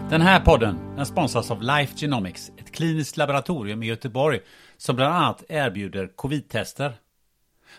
[0.09, 4.39] Den här podden den sponsras av Life Genomics, ett kliniskt laboratorium i Göteborg
[4.77, 6.93] som bland annat erbjuder covid-tester.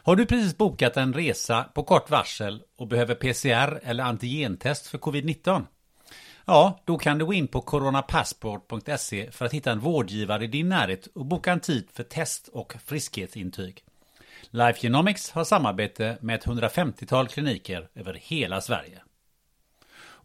[0.02, 4.98] Har du precis bokat en resa på kort varsel och behöver PCR eller antigentest för
[4.98, 5.64] covid-19?
[6.44, 10.68] Ja, då kan du gå in på coronapassport.se för att hitta en vårdgivare i din
[10.68, 13.84] närhet och boka en tid för test och friskhetsintyg.
[14.50, 19.02] Life Genomics har samarbete med ett 150-tal kliniker över hela Sverige.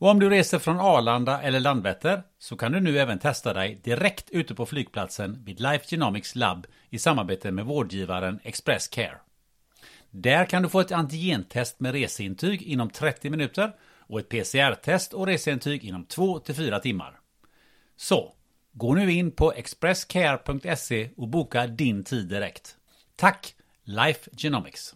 [0.01, 3.81] Och om du reser från Arlanda eller Landvetter så kan du nu även testa dig
[3.83, 9.17] direkt ute på flygplatsen vid Life Genomics Lab i samarbete med vårdgivaren Express Care.
[10.11, 13.75] Där kan du få ett antigentest med reseintyg inom 30 minuter
[14.07, 17.19] och ett PCR-test och reseintyg inom 2-4 timmar.
[17.95, 18.33] Så,
[18.71, 22.75] gå nu in på expresscare.se och boka din tid direkt.
[23.15, 24.95] Tack, Life Genomics!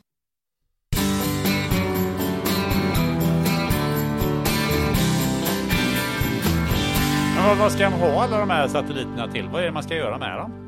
[7.36, 9.47] Men vad ska man ha alla de här satelliterna till?
[9.47, 10.64] Vad är det man ska göra med dem?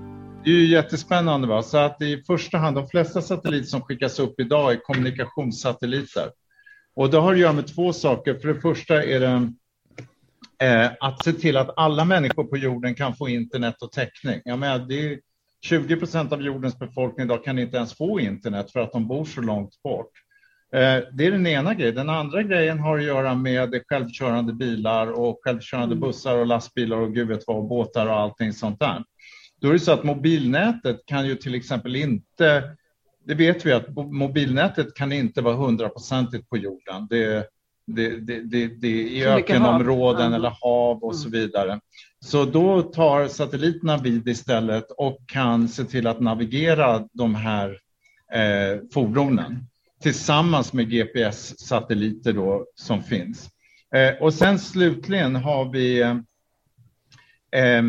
[0.47, 1.47] Det är ju jättespännande.
[1.47, 1.63] Va?
[1.63, 6.29] Så att i första hand, de flesta satelliter som skickas upp idag är kommunikationssatelliter.
[6.95, 8.33] Och det har att göra med två saker.
[8.33, 9.53] För det första är det
[10.65, 14.41] eh, att se till att alla människor på jorden kan få internet och täckning.
[14.45, 15.19] Jag menar, det är
[15.61, 19.25] 20 procent av jordens befolkning idag kan inte ens få internet för att de bor
[19.25, 20.11] så långt bort.
[20.73, 21.95] Eh, det är den ena grejen.
[21.95, 25.99] Den andra grejen har att göra med självkörande bilar och självkörande mm.
[25.99, 29.03] bussar och lastbilar och gud vet vad, båtar och allting sånt där.
[29.61, 32.63] Då är det så att mobilnätet kan ju till exempel inte,
[33.25, 37.07] det vet vi att mobilnätet kan inte vara hundraprocentigt på jorden.
[37.09, 37.49] Det,
[37.87, 40.33] det, det, det, det är ökenområden hav.
[40.33, 41.39] eller hav och så mm.
[41.39, 41.79] vidare.
[42.19, 47.69] Så då tar satelliterna vid istället och kan se till att navigera de här
[48.33, 49.67] eh, fordonen
[50.01, 53.49] tillsammans med GPS-satelliter då som finns.
[53.95, 56.01] Eh, och sen slutligen har vi
[57.51, 57.83] eh,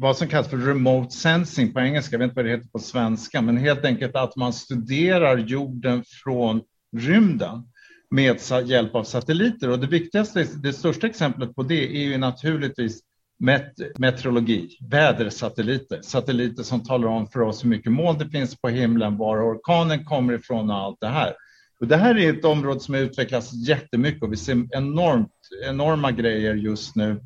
[0.00, 2.78] vad som kallas för remote sensing på engelska, jag vet inte vad det heter på
[2.78, 6.62] svenska, men helt enkelt att man studerar jorden från
[6.96, 7.62] rymden
[8.10, 9.70] med hjälp av satelliter.
[9.70, 13.00] Och det viktigaste, det största exemplet på det är ju naturligtvis
[13.38, 18.68] met meteorologi, vädersatelliter, satelliter som talar om för oss hur mycket moln det finns på
[18.68, 21.34] himlen, var orkanen kommer ifrån och allt det här.
[21.80, 25.32] Och det här är ett område som har utvecklats jättemycket och vi ser enormt,
[25.68, 27.20] enorma grejer just nu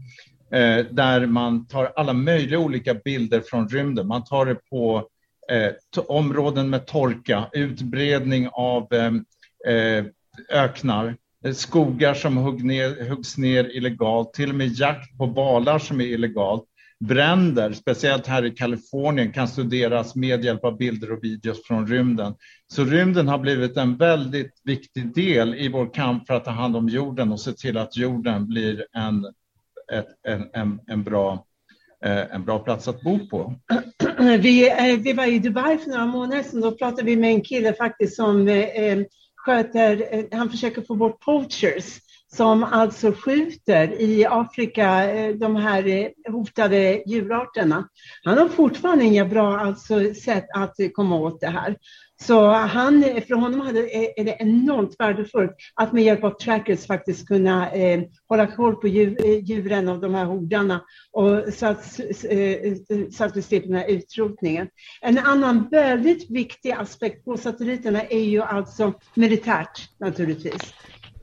[0.54, 4.06] eh, där man tar alla möjliga olika bilder från rymden.
[4.06, 5.08] Man tar det på
[5.50, 5.72] eh,
[6.06, 9.12] områden med torka, utbredning av eh,
[9.74, 10.04] eh
[10.50, 15.78] öknar, eh, skogar som hugg ner, huggs ner illegalt, till och med jakt på valar
[15.78, 16.64] som är illegalt.
[17.00, 22.34] Bränder, speciellt här i Kalifornien, kan studeras med hjälp av bilder och videos från rymden.
[22.72, 26.76] Så rymden har blivit en väldigt viktig del i vår kamp för att ta hand
[26.76, 29.26] om jorden och se till att jorden blir en,
[29.92, 31.46] ett, en, en, en, bra,
[32.04, 33.54] eh, en bra plats att bo på.
[34.18, 36.60] Vi, eh, vi var i Dubai för några månader sedan.
[36.60, 38.98] Då pratade vi med en kille faktiskt som eh,
[39.36, 42.00] sköter, han försöker få bort poachers
[42.36, 47.88] som alltså skjuter i Afrika de här hotade djurarterna.
[48.24, 51.76] Han har fortfarande inga bra alltså, sätt att komma åt det här.
[52.26, 57.70] Så han, för honom är det enormt värdefullt att med hjälp av trackers faktiskt kunna
[57.70, 60.80] eh, hålla koll på djur, eh, djuren och de här hordarna
[61.12, 62.72] och så, att, eh,
[63.12, 64.68] så att vi slipper den här utrotningen.
[65.00, 70.74] En annan väldigt viktig aspekt på satelliterna är ju alltså militärt naturligtvis.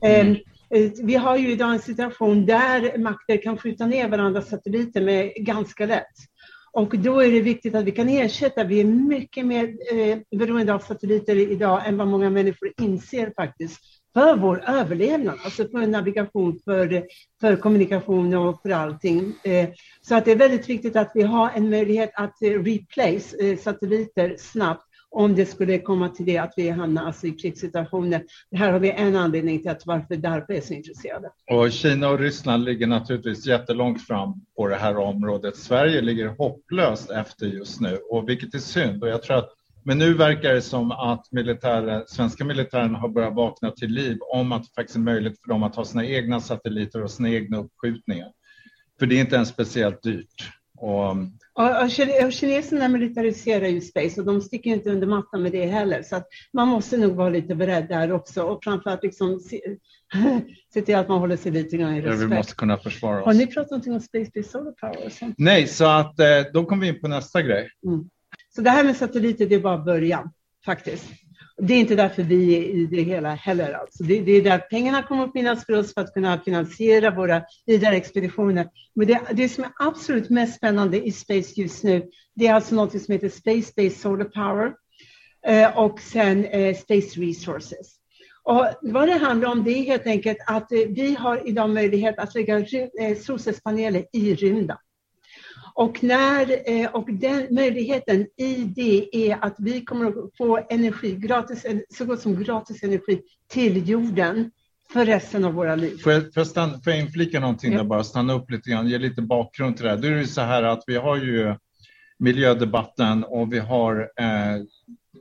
[0.02, 0.36] Mm.
[0.74, 5.32] Eh, vi har ju idag en situation där makter kan skjuta ner varandras satelliter med
[5.36, 6.31] ganska lätt.
[6.72, 10.74] Och då är det viktigt att vi kan ersätta, vi är mycket mer eh, beroende
[10.74, 13.80] av satelliter idag än vad många människor inser faktiskt,
[14.14, 17.04] för vår överlevnad, alltså för navigation, för,
[17.40, 19.34] för kommunikation och för allting.
[19.44, 19.68] Eh,
[20.00, 23.58] så att det är väldigt viktigt att vi har en möjlighet att eh, replace eh,
[23.58, 28.24] satelliter snabbt om det skulle komma till det att vi hamnar alltså i krigssituationer.
[28.56, 31.30] Här har vi en anledning till att varför DARPA är så intresserade.
[31.50, 35.56] Och Kina och Ryssland ligger naturligtvis jättelångt fram på det här området.
[35.56, 39.02] Sverige ligger hopplöst efter just nu, och vilket är synd.
[39.02, 39.50] Och jag tror att,
[39.84, 44.52] men nu verkar det som att militären, svenska militären har börjat vakna till liv om
[44.52, 47.58] att det faktiskt är möjligt för dem att ha sina egna satelliter och sina egna
[47.58, 48.28] uppskjutningar.
[48.98, 50.52] För det är inte ens speciellt dyrt.
[50.82, 51.16] Och
[51.54, 51.82] och,
[52.24, 56.02] och kineserna militariserar ju space och de sticker inte under mattan med det heller.
[56.02, 59.60] Så man måste nog vara lite beredd där också och framförallt liksom se,
[60.74, 62.20] se till att man håller sig lite grann i respekt.
[62.20, 63.26] Ja, vi måste kunna försvara oss.
[63.26, 65.08] Har ni pratat någonting om space-based solar power?
[65.10, 65.34] Sånt?
[65.38, 67.70] Nej, så att eh, då kommer vi in på nästa grej.
[67.86, 68.04] Mm.
[68.54, 70.30] Så det här med satelliter, det är bara början
[70.64, 71.04] faktiskt.
[71.66, 73.72] Det är inte därför vi är i det hela heller.
[73.72, 74.04] Alltså.
[74.04, 77.42] Det, det är där pengarna kommer att finnas för oss för att kunna finansiera våra
[77.66, 78.68] vidare expeditioner.
[78.94, 82.74] Men det, det som är absolut mest spännande i Space just nu, det är alltså
[82.74, 84.72] något som heter Space Based Solar Power
[85.46, 87.96] eh, och sen eh, Space Resources.
[88.42, 92.18] Och vad det handlar om det är helt enkelt att eh, vi har idag möjlighet
[92.18, 94.76] att lägga eh, solcellspaneler i rymden.
[95.74, 101.16] Och, när, eh, och den möjligheten i det är att vi kommer att få energi,
[101.16, 104.50] gratis, så gott som gratis energi till jorden
[104.92, 105.98] för resten av våra liv.
[106.02, 107.78] Får jag, får jag, stanna, får jag inflika någonting ja.
[107.78, 109.98] där bara, stanna upp lite grann, ge lite bakgrund till det här.
[109.98, 111.54] Då är det så här att vi har ju
[112.18, 114.62] miljödebatten och vi har eh,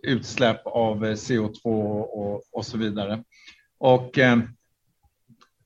[0.03, 1.65] utsläpp av CO2
[2.01, 3.23] och, och så vidare.
[3.77, 4.39] Och eh,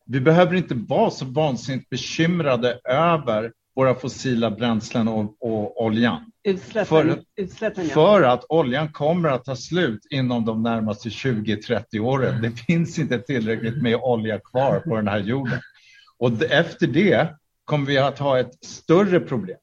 [0.06, 6.32] vi behöver inte vara så vansinnigt bekymrade över våra fossila bränslen och, och oljan.
[6.44, 7.94] Utsläppen, för, utsläppen, ja.
[7.94, 12.42] för att oljan kommer att ta slut inom de närmaste 20-30 åren.
[12.42, 15.60] Det finns inte tillräckligt med olja kvar på den här jorden.
[16.18, 17.28] Och efter det
[17.66, 19.58] kommer vi att ha ett större problem.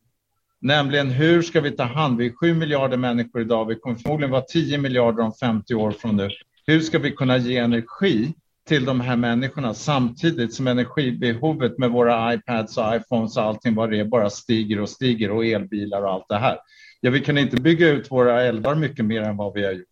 [0.61, 4.31] Nämligen hur ska vi ta hand, vi är 7 miljarder människor idag, vi kommer förmodligen
[4.31, 6.31] vara 10 miljarder om 50 år från nu.
[6.67, 8.35] Hur ska vi kunna ge energi
[8.69, 13.90] till de här människorna samtidigt som energibehovet med våra iPads och iPhones och allting vad
[13.90, 16.58] det är bara stiger och stiger och elbilar och allt det här.
[17.00, 19.87] Ja, vi kan inte bygga ut våra älvar mycket mer än vad vi har gjort.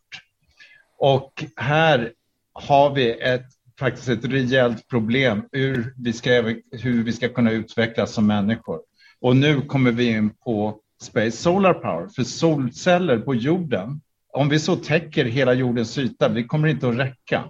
[0.99, 2.13] Och här
[2.53, 3.47] har vi ett,
[3.79, 6.31] faktiskt ett rejält problem hur vi, ska,
[6.71, 8.81] hur vi ska kunna utvecklas som människor.
[9.21, 14.01] Och nu kommer vi in på Space Solar Power, för solceller på jorden,
[14.33, 17.45] om vi så täcker hela jordens yta, det kommer inte att räcka.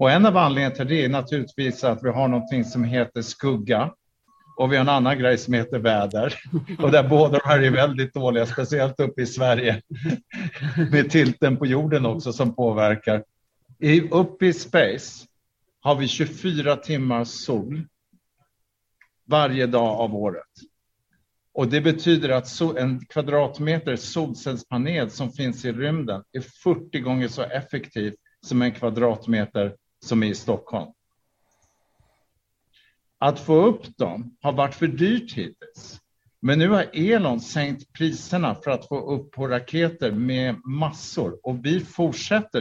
[0.00, 3.92] Och en av anledningarna till det är naturligtvis att vi har någonting som heter skugga
[4.56, 6.34] och vi har en annan grej som heter väder.
[6.78, 9.82] Och där båda de här är väldigt dåliga, speciellt uppe i Sverige.
[10.90, 13.24] Med tilten på jorden också som påverkar.
[13.78, 15.26] I, uppe i space
[15.80, 17.86] har vi 24 timmar sol
[19.24, 20.44] varje dag av året.
[21.52, 27.42] Och det betyder att en kvadratmeter solcellspanel som finns i rymden är 40 gånger så
[27.42, 28.14] effektiv
[28.46, 29.74] som en kvadratmeter
[30.04, 30.90] som är i Stockholm.
[33.18, 36.00] Att få upp dem har varit för dyrt hittills.
[36.42, 41.66] Men nu har Elon sänkt priserna för att få upp på raketer med massor och
[41.66, 42.60] vi fortsätter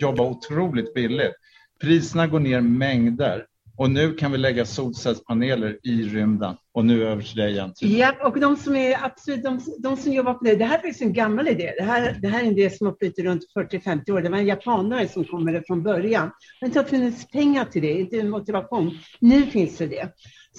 [0.00, 1.34] jobba otroligt billigt.
[1.80, 3.46] priserna går ner mängder
[3.78, 6.56] och nu kan vi lägga solcellspaneler i rymden.
[6.72, 7.72] Och nu över till dig igen.
[7.80, 10.82] Ja, och de som är absolut, de, de, som jobbar på det, det här är
[10.82, 11.72] faktiskt en gammal idé.
[11.78, 14.20] Det här, det här är en idé som har flyttat runt 40-50 år.
[14.20, 16.30] Det var en japanare som kom med det från början.
[16.60, 18.98] Men det har funnits pengar till det, inte motivation.
[19.20, 20.08] Nu finns det det.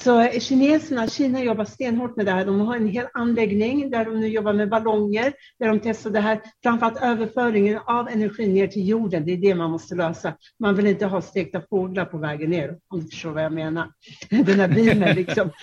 [0.04, 2.46] Så kineserna, Kina jobbar stenhårt med det här.
[2.46, 6.20] De har en hel anläggning där de nu jobbar med ballonger, där de testar det
[6.20, 9.26] här, framförallt överföringen av energi ner till jorden.
[9.26, 10.34] Det är det man måste lösa.
[10.60, 13.92] Man vill inte ha stekta fåglar på vägen ner, om du förstår vad jag menar.
[14.30, 15.52] Den här bilen liksom.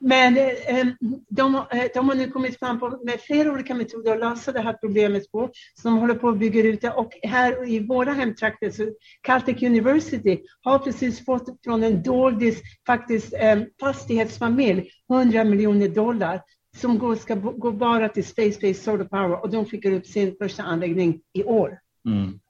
[0.00, 0.86] Men eh, eh
[1.28, 4.60] de, eh, de, har nu kommit fram på, med flera olika metoder att lösa det
[4.60, 5.50] här problemet på.
[5.74, 6.90] Så de håller på att bygga ut det.
[6.90, 8.82] Och här i våra hemtrakter, så
[9.20, 16.42] Caltech University har precis fått från en doldis faktiskt eh, fastighetsfamilj 100 miljoner dollar
[16.76, 20.36] som går, ska gå bara till Space Space Solar Power och de skickar upp sin
[20.40, 21.78] första anläggning i år.
[22.06, 22.40] Mm.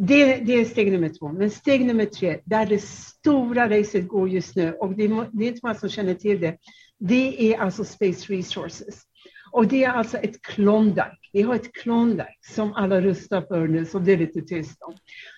[0.00, 1.32] Det, det, är steg nummer två.
[1.32, 5.48] Men steg nummer tre, där det stora racet går just nu, och det, det är
[5.48, 6.56] inte många som känner till det,
[6.98, 9.02] det är alltså Space Resources.
[9.50, 11.16] Och det är alltså ett Klondike.
[11.32, 14.94] Vi har ett Klondike som alla rustar för nu, som det är lite tyst om.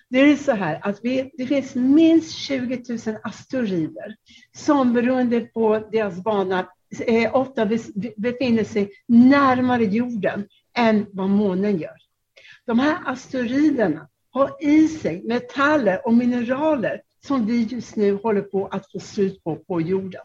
[0.09, 4.15] Det är så här att vi, det finns minst 20 000 asteroider
[4.57, 6.67] som beroende på deras bana
[7.07, 7.65] eh, ofta
[8.17, 10.47] befinner sig närmare jorden
[10.77, 11.97] än vad månen gör.
[12.65, 18.67] De här asteroiderna har i sig metaller och mineraler som vi just nu håller på
[18.67, 20.21] att få slut på på jorden.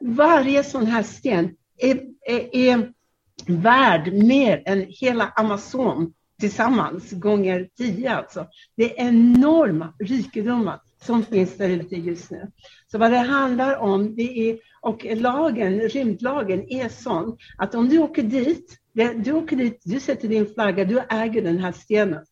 [0.00, 2.92] Varje sån här sten är, är, är
[3.46, 8.46] värd mer än hela Amazon tillsammans, gånger tio alltså.
[8.76, 12.50] Det är enorma rikedomar som finns där ute just nu.
[12.90, 17.98] Så vad det handlar om, det är, och lagen, rymdlagen är sån att om du
[17.98, 18.78] åker dit,
[19.16, 22.24] du åker dit, du sätter din flagga, du äger den här stenen.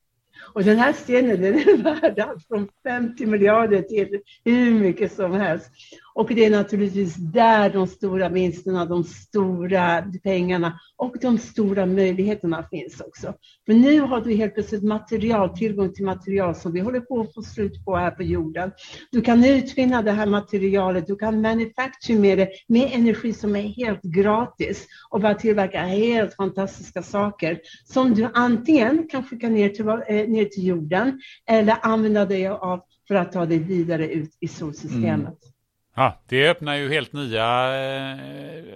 [0.56, 5.32] Och den här stenen den är värd allt från 50 miljarder till hur mycket som
[5.32, 5.70] helst.
[6.16, 12.66] Och det är naturligtvis där de stora vinsterna, de stora pengarna och de stora möjligheterna
[12.70, 13.34] finns också.
[13.66, 17.34] Men nu har du helt plötsligt material, tillgång till material som vi håller på att
[17.34, 18.70] få slut på här på jorden.
[19.10, 23.62] Du kan utvinna det här materialet, du kan manufacture med det med energi som är
[23.62, 29.88] helt gratis och bara tillverka helt fantastiska saker som du antingen kan skicka ner till,
[29.88, 34.48] eh, ner till jorden eller använda dig av för att ta dig vidare ut i
[34.48, 35.42] solsystemet.
[35.42, 35.55] Mm.
[35.96, 37.44] Ja, det öppnar ju helt nya,
[37.76, 38.18] eh,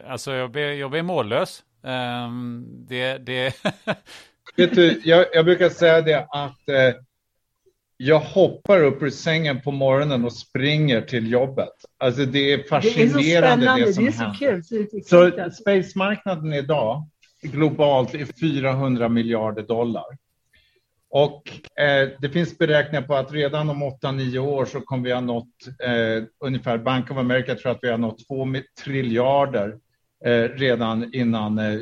[0.07, 1.63] alltså jag blir, jag blir mållös.
[1.83, 3.55] Um, det, det...
[4.57, 6.95] Vet du, jag, jag, brukar säga det att eh,
[7.97, 11.73] jag hoppar upp ur sängen på morgonen och springer till jobbet.
[11.99, 14.39] Alltså det är fascinerande det, är det som det är så händer.
[14.39, 17.09] Kul, så, så spacemarknaden idag
[17.43, 20.05] globalt är 400 miljarder dollar.
[21.11, 21.51] Och
[21.81, 25.47] eh, det finns beräkningar på att redan om 8-9 år så kommer vi ha nått
[25.85, 28.47] eh, ungefär, Bank of America tror att vi har nått 2
[28.85, 29.77] triljarder
[30.25, 31.81] eh, redan innan eh,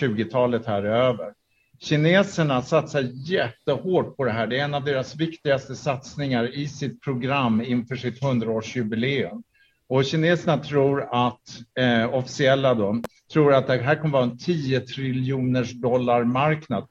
[0.00, 1.32] 20-talet här är över.
[1.80, 4.46] Kineserna satsar jättehårt på det här.
[4.46, 9.42] Det är en av deras viktigaste satsningar i sitt program inför sitt 100-årsjubileum.
[9.88, 11.42] Och kineserna tror att,
[11.78, 13.02] eh, officiella då,
[13.32, 16.86] tror att det här kommer vara en 10 triljoners dollar marknad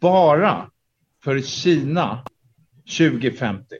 [0.00, 0.70] bara
[1.24, 2.24] för Kina
[2.98, 3.76] 2050.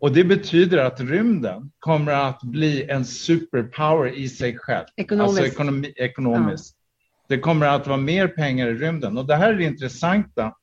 [0.00, 4.86] Och det betyder att rymden kommer att bli en superpower i sig själv.
[4.96, 5.38] Ekonomiskt.
[5.40, 6.76] Alltså ekonomi, ekonomiskt.
[6.76, 6.80] Ja.
[7.28, 9.18] Det kommer att vara mer pengar i rymden.
[9.18, 10.54] Och det här är det intressanta.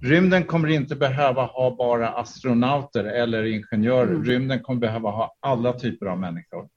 [0.00, 4.10] Rymden kommer inte behöva ha bara astronauter eller ingenjörer.
[4.10, 4.24] Mm.
[4.24, 6.68] Rymden kommer behöva ha alla typer av människor.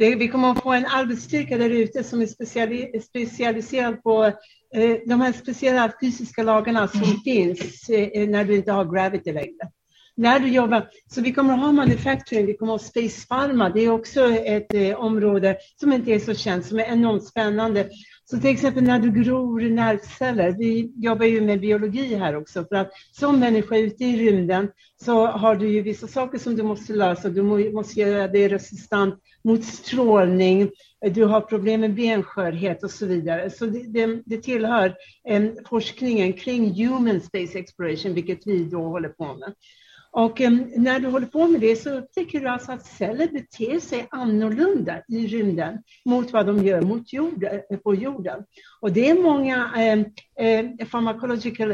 [0.00, 4.24] Det, vi kommer att få en arbetsstyrka där ute som är speciali specialiserad på
[4.74, 7.20] eh, de här speciella fysiska lagarna som mm.
[7.20, 9.70] finns eh, när du inte har gravity längre.
[10.16, 13.68] När du jobbar, så vi kommer att ha manufacturing, vi kommer att ha space pharma,
[13.68, 17.88] det är också ett eh, område som inte är så känt, som är enormt spännande.
[18.24, 22.76] Så till exempel när du gror nervceller, vi jobbar ju med biologi här också, för
[22.76, 24.68] att som människa ute i rymden
[25.04, 27.28] så har du ju vissa saker som du måste lösa.
[27.28, 27.42] Du
[27.72, 29.14] måste göra dig resistent
[29.44, 30.70] mot strålning,
[31.00, 33.50] du har problem med benskörhet och så vidare.
[33.50, 34.94] Så det, det, det tillhör
[35.28, 39.54] eh, forskningen kring human space exploration, vilket vi då håller på med.
[40.12, 43.80] Och eh, när du håller på med det så upptäcker du alltså att celler beter
[43.80, 48.44] sig annorlunda i rymden mot vad de gör mot jorden, eh, på jorden.
[48.80, 51.72] Och det är många eh, um, pharmacological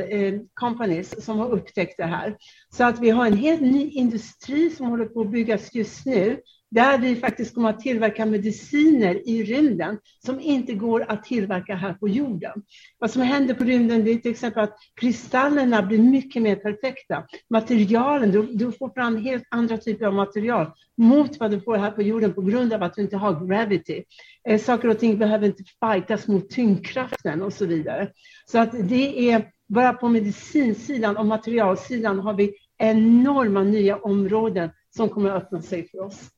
[0.54, 2.36] companies som har upptäckt det här.
[2.68, 6.40] Så att vi har en helt ny industri som håller på att byggas just nu
[6.76, 11.92] där vi faktiskt kommer att tillverka mediciner i rymden som inte går att tillverka här
[11.94, 12.62] på jorden.
[12.98, 17.26] Vad som händer på rymden det är till exempel att kristallerna blir mycket mer perfekta.
[17.50, 21.90] Materialen, du, du får fram helt andra typer av material mot vad du får här
[21.90, 24.04] på jorden på grund av att du inte har gravity.
[24.48, 28.10] Eh, saker och ting behöver inte fightas mot tyngdkraften och så vidare.
[28.46, 35.08] Så att det är bara på medicinsidan och materialsidan har vi enorma nya områden som
[35.08, 36.30] kommer att öppna sig för oss.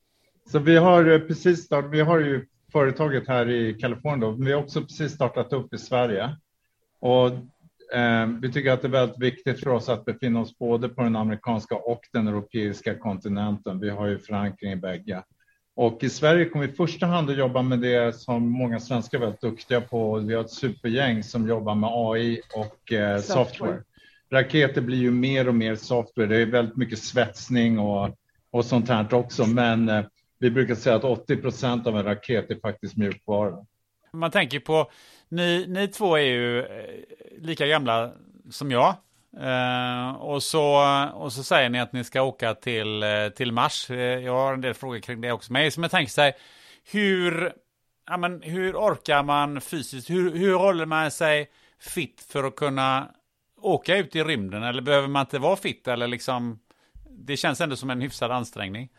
[0.51, 4.45] Så vi har eh, precis startat, vi har ju företaget här i Kalifornien, då, men
[4.45, 6.35] vi har också precis startat upp i Sverige.
[6.99, 7.27] Och
[7.97, 11.01] eh, vi tycker att det är väldigt viktigt för oss att befinna oss både på
[11.01, 13.79] den amerikanska och den europeiska kontinenten.
[13.79, 15.23] Vi har ju förankring i bägge.
[15.75, 19.17] Och i Sverige kommer vi i första hand att jobba med det som många svenskar
[19.17, 20.19] är väldigt duktiga på.
[20.19, 23.45] Vi har ett supergäng som jobbar med AI och eh, software.
[23.45, 23.83] software.
[24.31, 26.27] Raketer blir ju mer och mer software.
[26.27, 28.09] Det är väldigt mycket svetsning och,
[28.51, 29.45] och sånt här också.
[29.45, 30.05] Men eh,
[30.39, 33.65] vi brukar säga att 80 procent av en raket är faktiskt mjukvara.
[34.13, 34.91] Man tänker på,
[35.29, 36.67] ni, ni två är ju eh,
[37.37, 38.11] lika gamla
[38.49, 38.95] som jag.
[39.37, 40.83] Uh, och, så,
[41.13, 43.89] och så säger ni att ni ska åka till, uh, till Mars.
[43.89, 45.53] Uh, jag har en del frågor kring det också.
[45.53, 46.33] Men som jag tänker sig,
[46.91, 47.53] hur,
[48.07, 50.09] ja, men, hur orkar man fysiskt?
[50.09, 53.11] Hur, hur håller man sig fit för att kunna
[53.61, 54.63] åka ut i rymden?
[54.63, 55.87] Eller behöver man inte vara fit?
[55.87, 56.59] Eller liksom,
[57.09, 58.89] det känns ändå som en hyfsad ansträngning.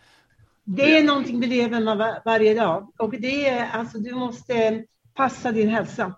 [0.77, 2.93] Det är någonting vi lever med var, varje dag.
[2.99, 6.14] Och det är, alltså, du måste passa din hälsa.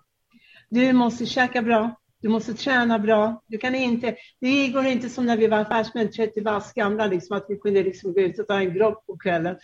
[0.69, 1.95] Du måste käka bra.
[2.21, 3.43] Du måste träna bra.
[3.47, 7.37] Du kan inte, det går inte som när vi var affärsmän, 30 vass gamla, liksom,
[7.37, 9.55] att vi kunde liksom gå ut och ta en grogg på kvällen.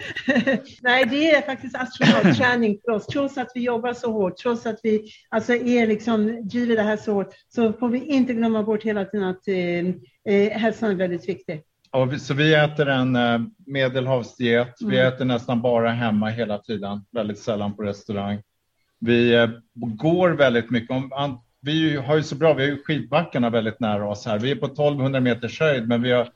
[0.82, 3.06] Nej, det är faktiskt astronautträning för oss.
[3.06, 6.96] Trots att vi jobbar så hårt, trots att vi alltså, är liksom, driver det här
[6.96, 10.94] så hårt, så får vi inte glömma bort hela tiden att eh, eh, hälsan är
[10.94, 11.62] väldigt viktig.
[11.90, 14.80] Och så vi äter en eh, medelhavsdiet.
[14.80, 14.90] Mm.
[14.90, 18.42] Vi äter nästan bara hemma hela tiden, väldigt sällan på restaurang.
[19.00, 20.90] Vi eh, går väldigt mycket.
[20.90, 24.38] Om, vi har ju så bra, vi har ju skidbackarna väldigt nära oss här.
[24.38, 26.28] Vi är på 1200 meters höjd, men vi har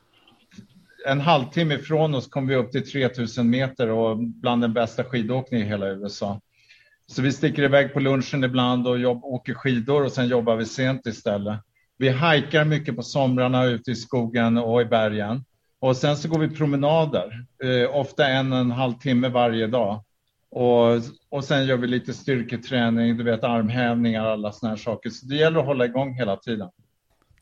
[1.06, 5.66] en halvtimme ifrån oss kommer vi upp till 3000 meter och bland den bästa skidåkningen
[5.66, 6.40] i hela USA.
[7.06, 10.64] Så vi sticker iväg på lunchen ibland och jobb, åker skidor och sen jobbar vi
[10.64, 11.60] sent istället.
[11.98, 15.44] Vi hajkar mycket på somrarna ute i skogen och i bergen.
[15.80, 20.04] Och sen så går vi promenader, eh, ofta en och en halv timme varje dag.
[20.50, 20.88] Och,
[21.28, 25.10] och sen gör vi lite styrketräning, du vet armhävningar, alla såna här saker.
[25.10, 26.68] Så det gäller att hålla igång hela tiden.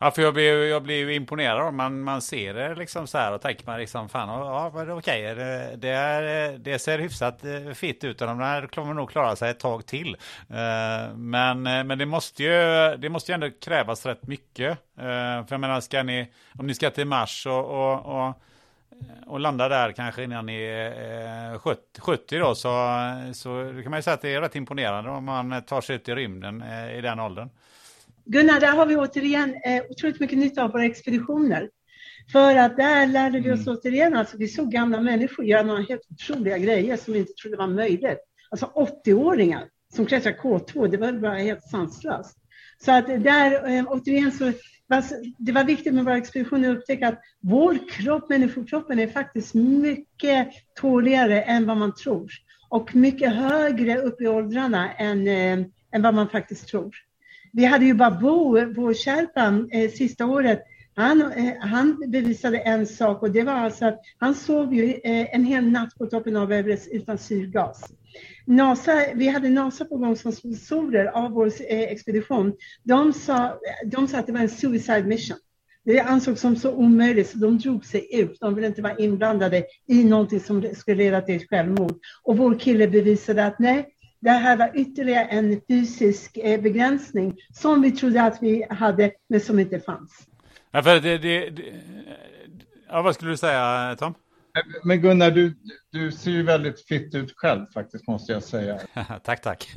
[0.03, 3.19] Ja, för jag blir, jag blir ju imponerad om man, man ser det liksom så
[3.19, 7.45] här och tänker man liksom fan, ja, okej, okay, det, det, är, det ser hyfsat
[7.45, 10.17] eh, fitt ut och de där kommer nog klara sig ett tag till.
[10.49, 12.51] Eh, men, eh, men det måste ju,
[12.97, 14.79] det måste ju ändå krävas rätt mycket.
[14.97, 18.43] För jag menar, ska ni, om ni ska till Mars och, och, och
[19.27, 22.69] och landa där kanske innan ni är 70, 70 då så,
[23.33, 23.49] så
[23.83, 26.15] kan man ju säga att det är rätt imponerande om man tar sig ut i
[26.15, 26.63] rymden
[26.97, 27.51] i den åldern.
[28.33, 31.70] Gunnar, där har vi återigen eh, otroligt mycket nytta av våra expeditioner.
[32.33, 33.78] För att där lärde vi oss mm.
[33.78, 37.57] återigen, alltså vi såg gamla människor göra några helt otroliga grejer som vi inte trodde
[37.57, 38.18] var möjligt.
[38.51, 38.72] Alltså
[39.07, 39.64] 80-åringar
[39.95, 42.39] som klättrar K2, det var bara helt sanslöst.
[42.85, 44.53] Så att där, eh, återigen så,
[45.39, 50.49] det var viktigt med våra expeditioner att upptäcka att vår kropp, människokroppen, är faktiskt mycket
[50.81, 52.31] tåligare än vad man tror.
[52.68, 56.95] Och mycket högre upp i åldrarna än, eh, än vad man faktiskt tror.
[57.53, 60.63] Vi hade ju Babu, vår Sherpan, eh, sista året.
[60.95, 65.35] Han, eh, han bevisade en sak och det var alltså att han sov ju eh,
[65.35, 67.85] en hel natt på toppen av Everest utan syrgas.
[68.45, 72.53] NASA, vi hade NASA på gång som sponsorer av vår eh, expedition.
[72.83, 75.37] De sa, de sa att det var en suicide mission.
[75.85, 78.41] Det ansågs som så omöjligt så de drog sig ut.
[78.41, 81.99] De ville inte vara inblandade i någonting som skulle leda till självmord.
[82.23, 83.89] Och vår kille bevisade att nej,
[84.21, 89.41] det här var ytterligare en fysisk eh, begränsning som vi trodde att vi hade, men
[89.41, 90.27] som inte fanns.
[90.71, 91.62] Ja, för det, det, det,
[92.89, 94.14] ja, vad skulle du säga, Tom?
[94.85, 95.55] Men Gunnar, du,
[95.93, 98.79] du ser ju väldigt fitt ut själv faktiskt, måste jag säga.
[99.25, 99.68] tack, tack.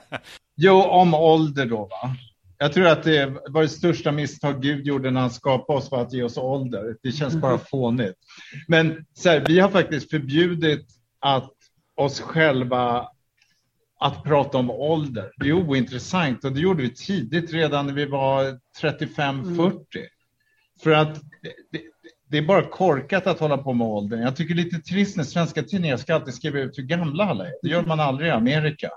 [0.56, 2.16] jo, om ålder då, va?
[2.58, 6.02] Jag tror att det var det största misstag Gud gjorde när han skapade oss för
[6.02, 6.96] att ge oss ålder.
[7.02, 8.14] Det känns bara fånigt.
[8.68, 10.86] Men så här, vi har faktiskt förbjudit
[11.20, 11.52] att
[11.96, 13.08] oss själva
[14.00, 15.32] att prata om ålder.
[15.36, 19.30] Det är ointressant och det gjorde vi tidigt, redan när vi var 35-40.
[19.30, 19.72] Mm.
[20.82, 21.14] För att
[21.70, 21.80] det,
[22.30, 24.20] det, är bara korkat att hålla på med åldern.
[24.20, 27.24] Jag tycker det är lite trist när svenska tidningar ska alltid skriva ut hur gamla
[27.24, 27.52] alla är.
[27.62, 28.90] Det gör man aldrig i Amerika.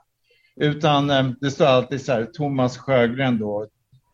[0.56, 3.68] Utan eh, det står alltid så här, Thomas Sjögren då,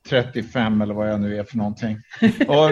[0.09, 1.97] 35 eller vad jag nu är för någonting.
[2.47, 2.71] Och,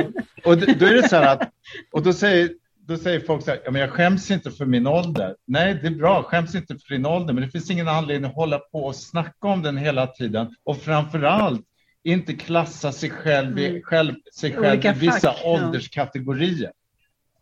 [0.51, 1.51] och då är det så här att,
[1.91, 2.49] och då säger
[2.87, 5.35] då säger folk så här, ja, men jag skäms inte för min ålder.
[5.45, 8.35] Nej, det är bra, skäms inte för din ålder, men det finns ingen anledning att
[8.35, 10.55] hålla på och snacka om den hela tiden.
[10.63, 11.65] Och framför allt
[12.03, 13.81] inte klassa sig själv, mm.
[13.81, 16.71] själv, sig själv i vissa fack, ålderskategorier.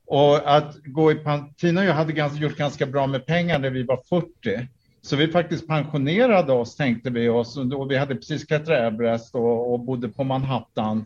[0.06, 1.20] Och att gå i
[1.58, 4.68] Tina och jag hade ganska, gjort ganska bra med pengar när vi var 40.
[5.02, 7.58] Så vi faktiskt pensionerade oss, tänkte vi oss.
[7.58, 11.06] Och vi hade precis klättrat Everest och, och bodde på Manhattan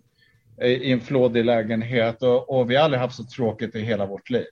[0.62, 4.30] i en flådig lägenhet och, och vi har aldrig haft så tråkigt i hela vårt
[4.30, 4.46] liv.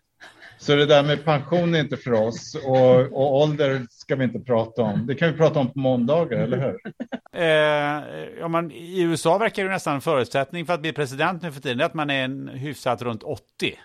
[0.62, 4.39] Så det där med pension är inte för oss och, och ålder ska vi inte
[4.39, 5.08] prata om.
[5.08, 6.80] Det kan vi prata om på måndagar, eller hur?
[7.34, 8.04] Eh,
[8.39, 11.62] ja, man, I USA verkar det nästan en förutsättning för att bli president nu för
[11.62, 13.80] tiden, att man är en hyfsat runt 80.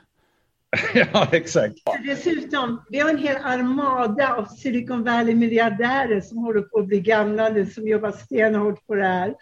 [0.95, 1.75] ja, exakt.
[2.05, 7.49] Dessutom, vi har en hel armada av Silicon Valley-miljardärer som håller på att bli gamla
[7.49, 9.35] nu, som jobbar stenhårt på det här.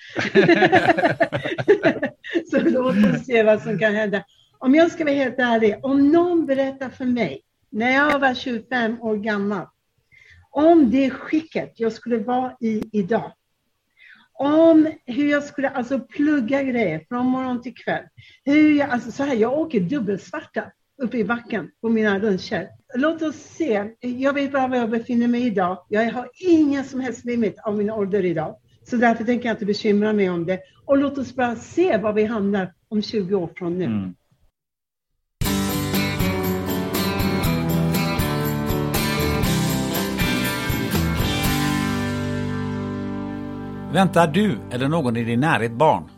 [2.50, 4.24] Så låt oss se vad som kan hända.
[4.58, 9.00] Om jag ska vara helt ärlig, om någon berättar för mig när jag var 25
[9.00, 9.66] år gammal
[10.54, 13.32] om det skicket jag skulle vara i idag,
[14.32, 18.04] om hur jag skulle alltså plugga grejer från morgon till kväll.
[18.44, 20.64] Hur jag, alltså så här, jag åker dubbelsvarta
[21.02, 22.68] uppe i backen på mina luncher.
[22.94, 23.90] Låt oss se.
[24.00, 25.86] Jag vet bara var jag befinner mig idag.
[25.88, 28.56] Jag har ingen som helst limit av min ålder idag.
[28.84, 30.60] Så därför tänker jag inte bekymra mig om det.
[30.84, 33.84] Och låt oss bara se var vi hamnar om 20 år från nu.
[33.84, 34.14] Mm.
[43.92, 46.10] Väntar du eller någon i din närhet barn?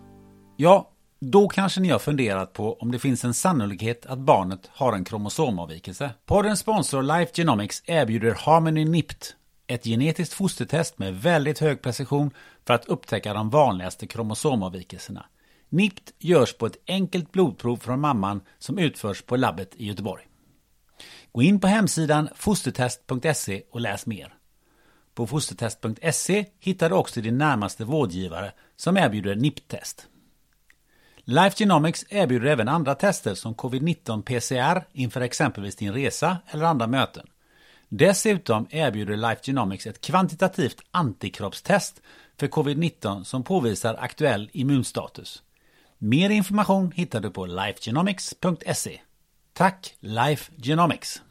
[0.57, 4.93] Ja, då kanske ni har funderat på om det finns en sannolikhet att barnet har
[4.93, 6.11] en kromosomavvikelse.
[6.27, 9.37] Podden sponsor Life Genomics erbjuder Harmony NIPT,
[9.67, 12.31] ett genetiskt fostertest med väldigt hög precision
[12.67, 15.27] för att upptäcka de vanligaste kromosomavvikelserna.
[15.69, 20.25] NIPT görs på ett enkelt blodprov från mamman som utförs på labbet i Göteborg.
[21.33, 24.35] Gå in på hemsidan fostertest.se och läs mer.
[25.15, 30.07] På fostertest.se hittar du också din närmaste vårdgivare som erbjuder NIPT-test.
[31.29, 36.87] Life Genomics erbjuder även andra tester som covid-19 PCR inför exempelvis din resa eller andra
[36.87, 37.27] möten.
[37.89, 42.03] Dessutom erbjuder Life Genomics ett kvantitativt antikroppstest
[42.39, 45.43] för covid-19 som påvisar aktuell immunstatus.
[45.99, 49.01] Mer information hittar du på lifegenomics.se.
[49.53, 51.23] Tack Life Genomics!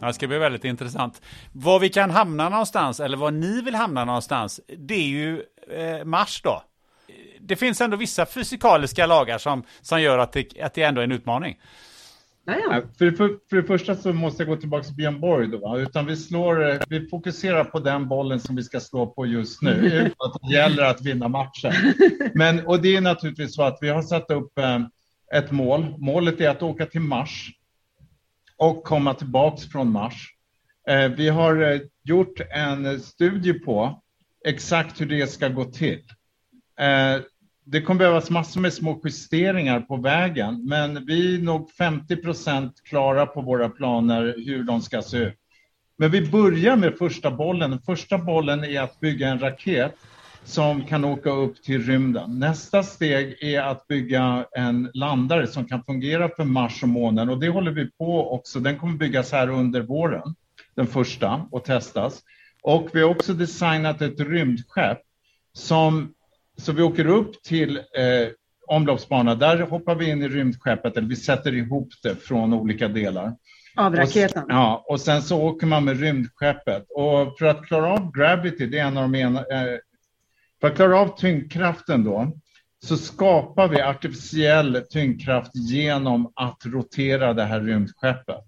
[0.00, 1.22] Det ska bli väldigt intressant.
[1.52, 6.04] Var vi kan hamna någonstans, eller var ni vill hamna någonstans, det är ju eh,
[6.04, 6.62] Mars då.
[7.40, 11.04] Det finns ändå vissa fysikaliska lagar som, som gör att det, att det ändå är
[11.04, 11.56] en utmaning.
[12.44, 15.78] Ja, för, för, för det första så måste jag gå tillbaka till Björn Borg då,
[15.78, 19.70] utan vi, slår, vi fokuserar på den bollen som vi ska slå på just nu,
[20.06, 21.72] utan att det gäller att vinna matchen.
[22.34, 24.78] Men, och det är naturligtvis så att vi har satt upp eh,
[25.34, 25.94] ett mål.
[25.98, 27.50] Målet är att åka till Mars
[28.60, 30.34] och komma tillbaks från Mars.
[30.88, 34.02] Eh, vi har eh, gjort en studie på
[34.46, 36.02] exakt hur det ska gå till.
[36.80, 37.22] Eh,
[37.64, 42.82] det kommer behövas massor med små justeringar på vägen, men vi är nog 50 procent
[42.84, 45.34] klara på våra planer hur de ska se ut.
[45.96, 47.70] Men vi börjar med första bollen.
[47.70, 49.94] Den första bollen är att bygga en raket
[50.44, 52.38] som kan åka upp till rymden.
[52.38, 57.40] Nästa steg är att bygga en landare som kan fungera för Mars och månen och
[57.40, 58.60] det håller vi på också.
[58.60, 60.34] Den kommer byggas här under våren,
[60.74, 62.22] den första, och testas.
[62.62, 64.98] Och vi har också designat ett rymdskepp
[65.52, 66.14] som,
[66.56, 68.28] så vi åker upp till eh,
[68.66, 69.34] omloppsbana.
[69.34, 73.36] Där hoppar vi in i rymdskeppet, eller vi sätter ihop det från olika delar.
[73.76, 74.42] Av raketen?
[74.42, 76.86] Och, ja, och sen så åker man med rymdskeppet.
[76.90, 79.78] Och för att klara av Gravity, det är en av de ena, eh,
[80.60, 82.32] för att klara av tyngdkraften då,
[82.84, 88.44] så skapar vi artificiell tyngdkraft genom att rotera det här rymdskeppet.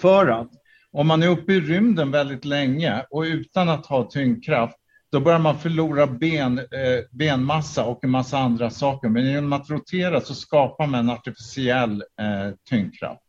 [0.00, 0.50] För att
[0.92, 4.76] om man är uppe i rymden väldigt länge och utan att ha tyngdkraft,
[5.12, 6.64] då börjar man förlora ben, eh,
[7.10, 9.08] benmassa och en massa andra saker.
[9.08, 13.22] Men genom att rotera så skapar man en artificiell eh, tyngdkraft.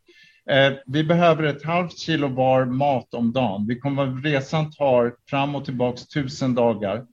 [0.50, 3.66] Eh, vi behöver ett halvt kilo var mat om dagen.
[3.66, 7.06] Vi kommer, resan tar fram och tillbaks tusen dagar.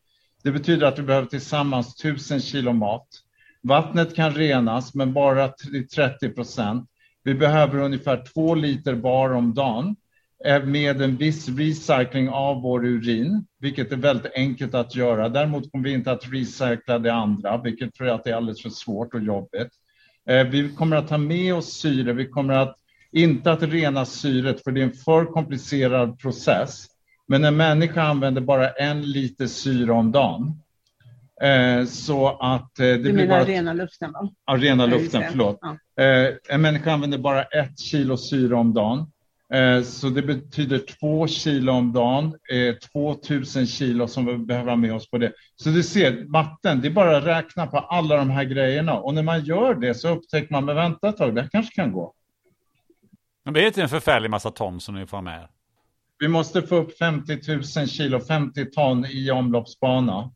[0.47, 3.07] Det betyder att vi behöver tillsammans 1000 kilo mat.
[3.61, 6.89] Vattnet kan renas, men bara till 30 procent.
[7.23, 9.95] Vi behöver ungefär två liter bar om dagen
[10.45, 15.29] eh, med en viss recycling av vår urin, vilket är väldigt enkelt att göra.
[15.29, 18.69] Däremot kommer vi inte att recycla det andra, vilket tror jag att är alldeles för
[18.69, 19.71] svårt och jobbigt.
[20.29, 22.13] Eh, vi kommer att ta med oss syre.
[22.13, 22.75] Vi kommer att
[23.11, 26.87] inte att rena syret, för det är en för komplicerad process.
[27.27, 30.61] Men en människa använder bara en liter syre om dagen.
[31.41, 33.43] Eh, så att eh, det Du blir menar bara...
[33.43, 34.29] rena luften va?
[34.45, 35.59] Ja, rena luften, förlåt.
[35.61, 36.03] Ja.
[36.03, 39.11] Eh, en människa använder bara ett kilo syre om dagen.
[39.83, 44.93] Så det betyder två kilo om dagen, eh, 2000 kilo som vi behöver ha med
[44.93, 45.33] oss på det.
[45.55, 48.93] Så du ser, matten, det är bara att räkna på alla de här grejerna.
[48.93, 51.75] Och när man gör det så upptäcker man, men vänta ett tag, det här kanske
[51.75, 52.13] kan gå.
[53.45, 55.47] Men det är inte en förfärlig massa ton som ni får med.
[56.19, 57.39] Vi måste få upp 50
[57.77, 60.31] 000 kilo, 50 ton i omloppsbana.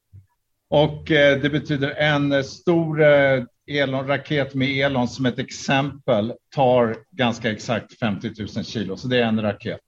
[0.69, 6.34] Och eh, det betyder en eh, stor eh, Elon, raket med Elon som ett exempel
[6.55, 8.97] tar ganska exakt 50 000 kilo.
[8.97, 9.79] Så det är en raket.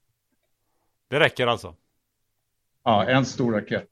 [1.10, 1.76] Det räcker alltså.
[2.84, 3.90] Ja, en stor raket.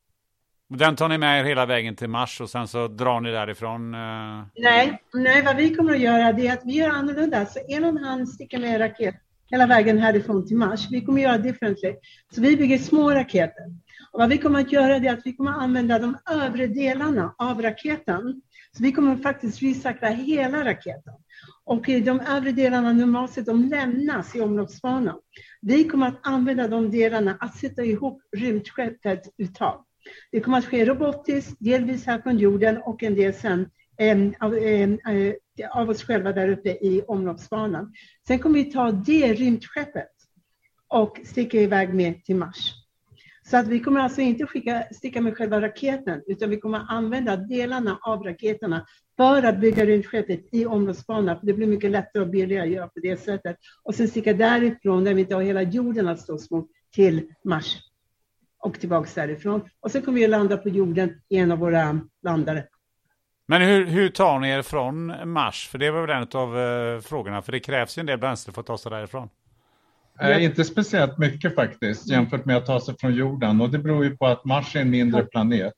[0.68, 3.93] Den tar ni med er hela vägen till Mars och sen så drar ni därifrån.
[3.93, 4.43] Eh...
[4.56, 7.45] Nej, nej, vad vi kommer att göra det är att vi gör annorlunda.
[7.45, 9.16] Så Elon han sticker med en raket
[9.52, 10.88] hela vägen härifrån till Mars.
[10.91, 11.95] Vi kommer att göra differently.
[12.36, 13.66] Så vi bygger små raketer.
[14.12, 17.36] Och vad vi kommer att göra är att vi kommer att använda de övre delarna
[17.38, 18.41] av raketen.
[18.78, 21.14] Så vi kommer faktiskt recykla hela raketen.
[21.66, 25.20] Och de övre delarna normalt sett de lämnas i omloppsbanan.
[25.62, 29.86] Vi kommer att använda de delarna att sätta ihop rymdskeppet uttag.
[30.32, 34.89] Det kommer att ske robotiskt, delvis här från jorden och en del sen eh, eh,
[34.91, 35.34] eh
[35.72, 37.93] av oss själva där uppe i omloppsbanan.
[38.28, 40.12] Sen kommer vi ta det rymdskeppet
[40.88, 42.74] och sticka iväg med till Mars.
[43.43, 47.36] Så att vi kommer alltså inte skicka, sticka med själva raketen, utan vi kommer använda
[47.36, 48.86] delarna av raketerna
[49.18, 51.39] för att bygga rymdskeppet i omloppsbana.
[51.39, 53.58] För det blir mycket lättare och billigare att göra på det sättet.
[53.84, 57.78] Och sen sticka därifrån, där vi inte har hela jorden att slåss mot, till Mars
[58.60, 59.62] och tillbaks därifrån.
[59.80, 62.68] Och sen kommer vi att landa på jorden i en av våra landare.
[63.52, 65.68] Men hur, hur tar ni er från Mars?
[65.68, 67.41] För det var väl en av eh, frågorna.
[67.41, 69.30] För det krävs ju en del bränsle för att ta sig därifrån.
[70.22, 73.62] Eh, inte speciellt mycket faktiskt jämfört med att ta sig från jorden.
[73.62, 75.74] Och det beror ju på att Mars är en mindre planet.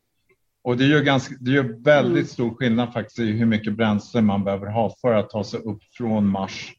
[0.64, 4.44] Och det gör, ganska, det gör väldigt stor skillnad faktiskt i hur mycket bränsle man
[4.44, 6.74] behöver ha för att ta sig upp från Mars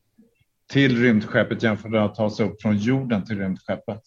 [0.72, 4.00] till rymdskeppet jämfört med att ta sig upp från jorden till rymdskeppet.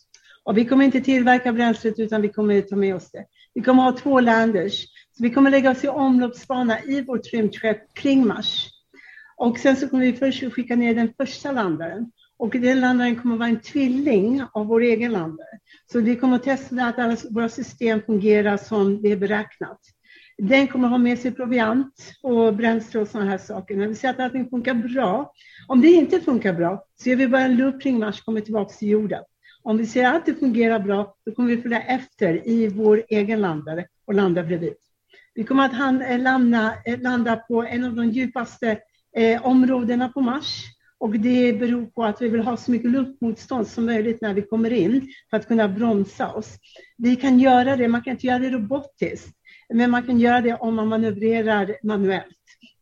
[0.44, 3.26] Och vi kommer inte tillverka bränslet utan vi kommer ta med oss det.
[3.54, 4.86] Vi kommer ha två landers.
[5.18, 8.70] Så vi kommer lägga oss i omloppsbana i vårt rymdskepp kring Mars.
[9.38, 12.12] Och sen så kommer vi först skicka ner den första landaren.
[12.38, 15.60] Och den landaren kommer att vara en tvilling av vår egen landare.
[15.92, 19.80] Så vi kommer att testa att alla våra system fungerar som det är beräknat.
[20.38, 23.76] Den kommer att ha med sig proviant och bränsle och sådana här saker.
[23.76, 25.32] När vi ser att allting funkar bra.
[25.68, 28.42] Om det inte funkar bra så gör vi bara en loop kring Mars och kommer
[28.42, 29.24] tillbaka till jorden.
[29.64, 33.42] Om vi ser att det fungerar bra, då kommer vi följa efter i vår egen
[33.42, 34.74] landare och landa bredvid.
[35.38, 38.80] Vi kommer att hand, eh, landa, eh, landa på en av de djupaste
[39.18, 40.64] eh, områdena på Mars.
[41.00, 44.42] Och det beror på att vi vill ha så mycket luftmotstånd som möjligt när vi
[44.42, 46.58] kommer in för att kunna bromsa oss.
[46.98, 49.36] Vi kan göra det, man kan inte göra det robotiskt,
[49.74, 52.26] men man kan göra det om man manövrerar manuellt.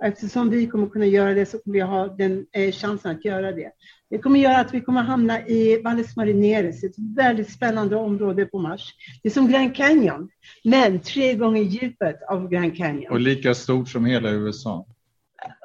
[0.03, 3.51] Eftersom vi kommer kunna göra det så kommer vi ha den eh, chansen att göra
[3.51, 3.72] det.
[4.10, 8.60] Det kommer göra att vi kommer hamna i Valles Marineris, ett väldigt spännande område på
[8.60, 8.93] Mars.
[9.24, 10.30] Det är som Grand Canyon,
[10.64, 13.12] men tre gånger djupet av Grand Canyon.
[13.12, 14.86] Och lika stort som hela USA.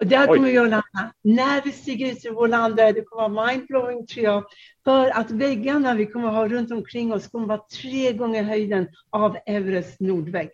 [0.01, 1.13] Och där kommer vi att landa.
[1.23, 4.45] När vi stiger ut ur vår landare, det kommer att vara mindblowing tror jag.
[4.85, 8.43] För att väggarna vi kommer att ha runt omkring oss kommer att vara tre gånger
[8.43, 10.51] höjden av Everest nordvägg.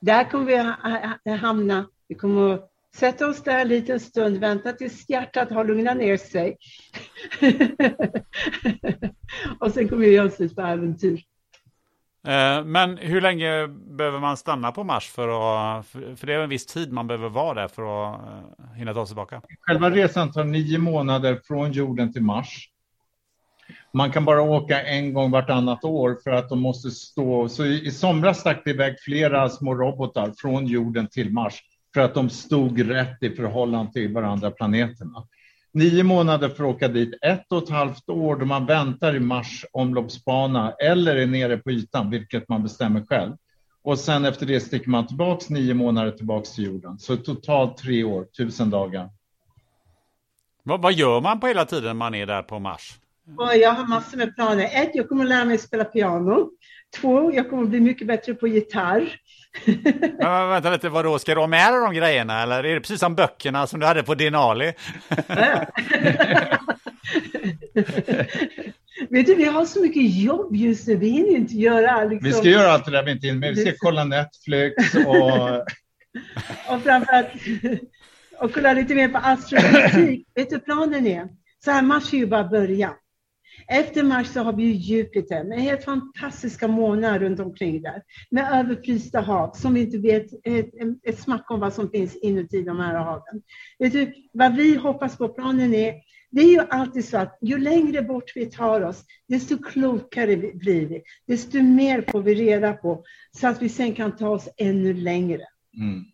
[0.00, 1.86] Där kommer vi att hamna.
[2.08, 6.16] Vi kommer att sätta oss där en liten stund, vänta tills hjärtat har lugnat ner
[6.16, 6.56] sig.
[9.60, 11.22] och sen kommer vi göra oss ut på äventyr.
[12.26, 16.48] Eh, Men hur länge behöver man stanna på Mars för att, för det är en
[16.48, 19.42] viss tid man behöver vara där för att eh, hinna ta sig tillbaka?
[19.60, 22.68] Själva resan tar nio månader från jorden till Mars.
[23.92, 27.48] Man kan bara åka en gång vartannat år för att de måste stå.
[27.48, 31.62] Så i, i somras stack det iväg flera små robotar från jorden till Mars
[31.96, 35.26] för att de stod rätt i förhållande till varandra planeterna.
[35.72, 39.20] Nio månader för att åka dit, ett och ett halvt år då man väntar i
[39.20, 43.32] Mars omloppsbana eller är nere på ytan, vilket man bestämmer själv.
[43.82, 46.98] Och sen efter det sticker man tillbaks nio månader tillbaks till jorden.
[46.98, 49.10] Så totalt tre år, tusen dagar.
[50.62, 52.98] Vad, vad gör man på hela tiden man är där på Mars?
[53.36, 54.64] Och jag har massor med planer.
[54.64, 56.50] Ett, jag kommer att lära mig spela piano.
[57.00, 59.20] Två, jag kommer att bli mycket bättre på gitarr.
[60.18, 63.00] Men, vänta lite, vadå, ska du ha med dig de grejerna eller är det precis
[63.00, 64.64] som böckerna som du hade på Denali?
[69.10, 70.96] Vet du, vi har så mycket jobb just nu.
[70.96, 73.54] Vi hinner inte göra liksom, Vi ska göra allt det där vi inte hinner med.
[73.54, 75.66] Vi ska kolla Netflix och
[76.68, 77.28] och framförallt
[78.38, 80.26] och kolla lite mer på astrofysik.
[80.34, 81.28] Vet du planen är?
[81.64, 82.94] Så här, mars är ju bara början.
[83.68, 88.02] Efter Mars så har vi ju Jupiter med helt fantastiska månar runt omkring där.
[88.30, 90.70] Med överfrysta hav som vi inte vet ett,
[91.02, 93.42] ett smack om vad som finns inuti de här haven.
[93.78, 95.94] Vet du, vad vi hoppas på planen är
[96.30, 100.86] det är ju alltid så att ju längre bort vi tar oss, desto klokare blir
[100.86, 101.02] vi.
[101.26, 103.04] Desto mer får vi reda på
[103.40, 105.42] så att vi sen kan ta oss ännu längre.
[105.76, 106.04] Mm.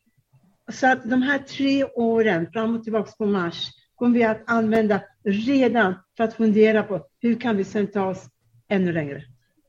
[0.72, 3.70] Så att de här tre åren fram och tillbaka på Mars
[4.02, 8.26] kommer vi att använda redan för att fundera på hur kan vi sen ta oss
[8.68, 9.22] ännu längre.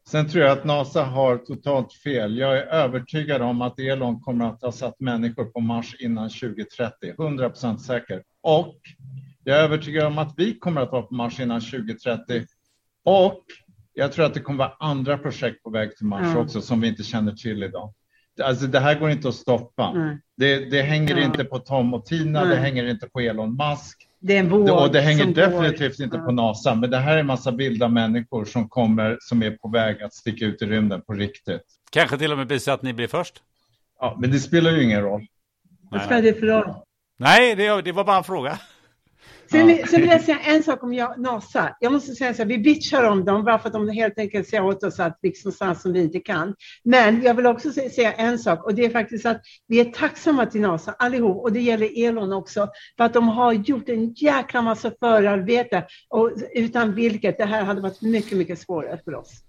[0.07, 2.38] Sen tror jag att NASA har totalt fel.
[2.38, 6.93] Jag är övertygad om att Elon kommer att ha satt människor på Mars innan 2030,
[7.19, 8.23] 100 procent säker.
[8.41, 8.75] Och
[9.43, 12.43] jag är övertygad om att vi kommer att vara på Mars innan 2030.
[13.03, 13.43] Och
[13.93, 16.38] jag tror att det kommer vara andra projekt på väg till Mars mm.
[16.38, 17.93] också som vi inte känner till idag.
[18.43, 19.89] Alltså det här går inte att stoppa.
[19.95, 20.17] Mm.
[20.38, 21.23] Det, det, hänger mm.
[21.23, 24.09] inte på Tom och Tina, det hänger inte på Elon Musk.
[24.26, 26.05] Det är en våg och det hänger definitivt går.
[26.05, 29.51] inte på NASA, men det här är en massa vilda människor som kommer, som är
[29.51, 31.61] på väg att sticka ut i rymden på riktigt.
[31.91, 33.43] Kanske till och med blir så att ni blir först?
[33.99, 35.26] Ja, men det spelar ju ingen roll.
[35.91, 36.74] Vad spelar det för roll?
[37.17, 38.59] Nej, det, det var bara en fråga.
[39.51, 39.87] Sen, ja.
[39.87, 41.75] sen vill jag säga en sak om jag, NASA.
[41.79, 44.47] Jag måste säga så här, vi bitchar om dem bara för att de helt enkelt
[44.47, 46.55] säger åt oss att liksom sånt som vi inte kan.
[46.83, 50.45] Men jag vill också säga en sak och det är faktiskt att vi är tacksamma
[50.45, 52.67] till NASA allihop och det gäller Elon också
[52.97, 57.81] för att de har gjort en jäkla massa förarbete och utan vilket det här hade
[57.81, 59.43] varit mycket, mycket svårare för oss.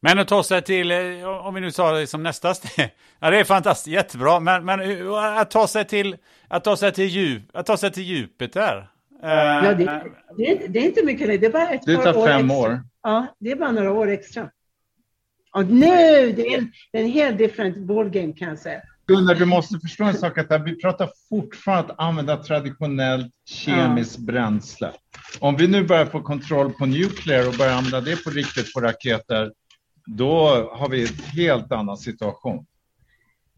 [0.00, 3.30] Men att ta sig till, eh, om vi nu tar det som nästa steg, ja
[3.30, 6.16] det är fantastiskt, jättebra, men, men eh, att ta sig till,
[6.48, 8.88] att ta sig till, djup, att ta sig till Jupiter,
[9.24, 9.84] Ja, det,
[10.36, 11.40] det, det, är inte mycket längre.
[11.40, 12.82] Det är bara ett det tar fem år, år.
[13.02, 14.50] Ja, det är bara några år extra.
[15.52, 18.82] Och nu, det är en, en helt different ballgame kan jag säga.
[19.06, 24.24] Gunnar, du måste förstå en sak, att vi pratar fortfarande att använda traditionellt kemiskt ja.
[24.24, 24.92] bränsle.
[25.40, 28.80] Om vi nu börjar få kontroll på nuclear och börjar använda det på riktigt på
[28.80, 29.52] raketer,
[30.06, 32.66] då har vi en helt annan situation.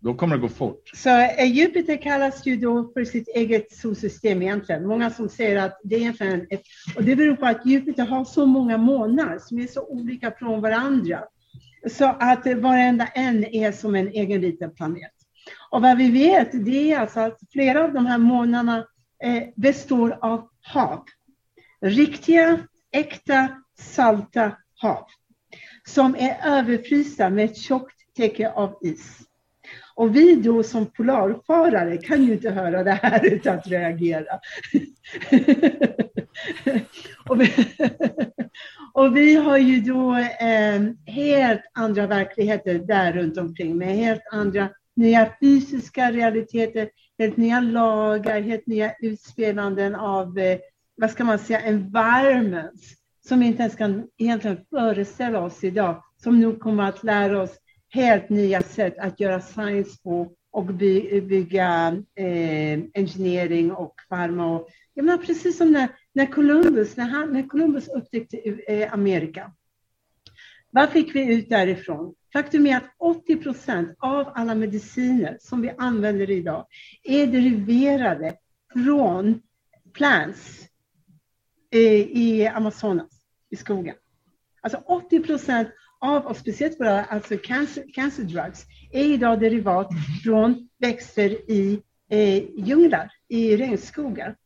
[0.07, 0.91] Då kommer det gå fort.
[0.95, 4.87] Så eh, Jupiter kallas ju då för sitt eget solsystem egentligen.
[4.87, 6.63] Många som säger att det är egentligen ett,
[6.97, 10.61] och det beror på att Jupiter har så många månar som är så olika från
[10.61, 11.25] varandra.
[11.91, 15.13] Så att varenda en är som en egen liten planet.
[15.71, 18.87] Och vad vi vet det är alltså att flera av de här månarna
[19.25, 21.05] eh, består av hav.
[21.81, 22.59] Riktiga,
[22.93, 23.49] äkta,
[23.79, 25.05] salta hav.
[25.85, 29.26] Som är överfrysta med ett tjockt täcke av is.
[29.97, 34.25] Och vi då som polarfarare kan ju inte höra det här utan att reagera.
[37.29, 37.53] och, vi,
[38.93, 44.69] och, vi, har ju då eh, helt andra verkligheter där runt omkring med helt andra
[44.97, 46.89] nya fysiska realiteter,
[47.19, 50.59] helt nya lagar, helt nya utspelanden av, eh,
[50.97, 52.95] vad ska man säga, environments
[53.29, 57.59] som vi inte ens kan egentligen föreställa oss idag, som nog kommer att lära oss
[57.89, 64.57] helt nya sätt att göra science på och by, bygga eh, engineering och farma.
[64.57, 69.53] Och, jag menar, precis som när, när, Columbus, när, han, när Columbus upptäckte eh, Amerika.
[70.71, 72.15] Vad fick vi ut därifrån?
[72.33, 76.67] Faktum är att 80 procent av alla mediciner som vi använder idag
[77.03, 78.37] är deriverade
[78.73, 79.43] från
[79.93, 80.69] plants
[81.71, 83.11] eh, i Amazonas,
[83.51, 83.95] i skogen.
[84.61, 85.69] Alltså 80 procent
[86.01, 89.89] av, och speciellt våra alltså cancer, cancer drugs, är idag derivat
[90.25, 94.37] från växter i eh, djunglar, i regnskogar.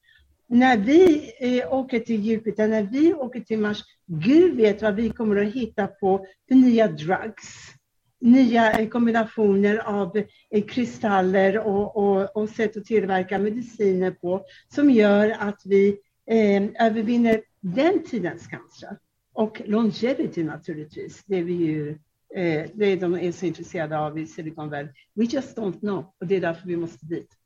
[0.46, 5.10] När vi eh, åker till Jupiter, när vi åker till Mars, Gud vet vad vi
[5.10, 7.74] kommer att hitta på för nya drugs.
[8.20, 10.16] Nya eh, kombinationer av
[10.50, 14.44] eh, kristaller och, och, och sätt att tillverka mediciner på
[14.74, 15.88] som gör att vi
[16.30, 18.96] eh, övervinner den tidens cancer.
[19.32, 21.90] Och longevity naturligtvis, det är vi ju
[22.34, 24.92] eh, det är de är så intresserade av i Silicon Valley.
[25.14, 27.36] We just don't know och det är därför vi måste dit.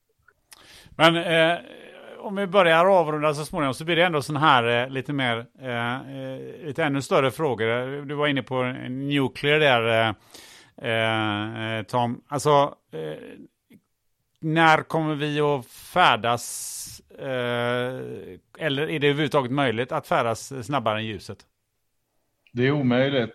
[0.96, 1.58] Men eh,
[2.18, 5.46] om vi börjar avrunda så småningom så blir det ändå sån här eh, lite mer,
[5.60, 8.04] eh, eh lite ännu större frågor.
[8.04, 10.14] Du var inne på nuclear där
[10.76, 12.22] eh, eh Tom.
[12.28, 13.16] Alltså, eh,
[14.40, 16.80] när kommer vi att färdas
[18.58, 21.38] eller är det överhuvudtaget möjligt att färdas snabbare än ljuset?
[22.54, 23.34] Det är omöjligt.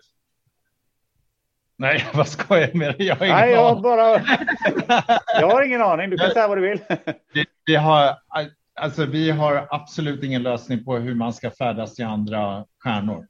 [1.76, 3.04] Nej, vad ska jag med det?
[3.04, 3.82] Jag har ingen Nej, jag aning.
[3.82, 4.22] bara...
[5.40, 6.10] jag har ingen aning.
[6.10, 6.80] Du kan säga vad du vill.
[7.34, 8.14] vi, vi, har,
[8.74, 13.26] alltså, vi har absolut ingen lösning på hur man ska färdas till andra stjärnor.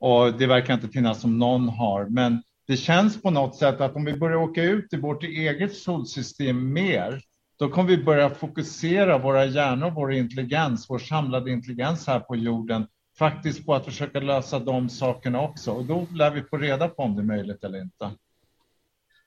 [0.00, 2.04] Och det verkar inte finnas som någon har.
[2.04, 5.74] Men det känns på något sätt att om vi börjar åka ut i vårt eget
[5.74, 7.20] solsystem mer,
[7.58, 12.86] då kommer vi börja fokusera våra hjärnor, vår intelligens, vår samlade intelligens här på jorden
[13.18, 15.70] faktiskt på att försöka lösa de sakerna också.
[15.70, 18.10] Och då lär vi få reda på om det är möjligt eller inte.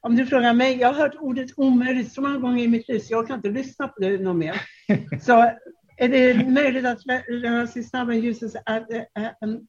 [0.01, 2.99] Om du frågar mig, jag har hört ordet omöjligt så många gånger i mitt liv
[2.99, 4.61] så jag kan inte lyssna på det något mer.
[5.21, 5.51] Så
[5.97, 8.55] är det möjligt att röra sig snabbare än ljusets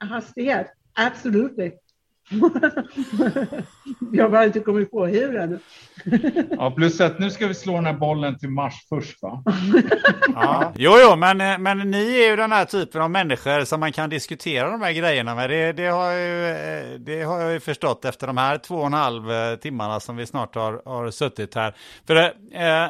[0.01, 0.66] hastighet?
[0.93, 1.57] Absolut.
[4.12, 5.59] jag har bara inte kommit på hur ännu.
[6.51, 9.43] ja, plus att nu ska vi slå den här bollen till Mars först va?
[10.35, 10.72] ja.
[10.76, 14.11] Jo, jo, men, men ni är ju den här typen av människor som man kan
[14.11, 15.51] diskutera de här grejerna med.
[15.51, 18.87] Det, det, har, jag ju, det har jag ju förstått efter de här två och
[18.87, 21.74] en halv eh, timmarna som vi snart har, har suttit här.
[22.07, 22.89] För eh,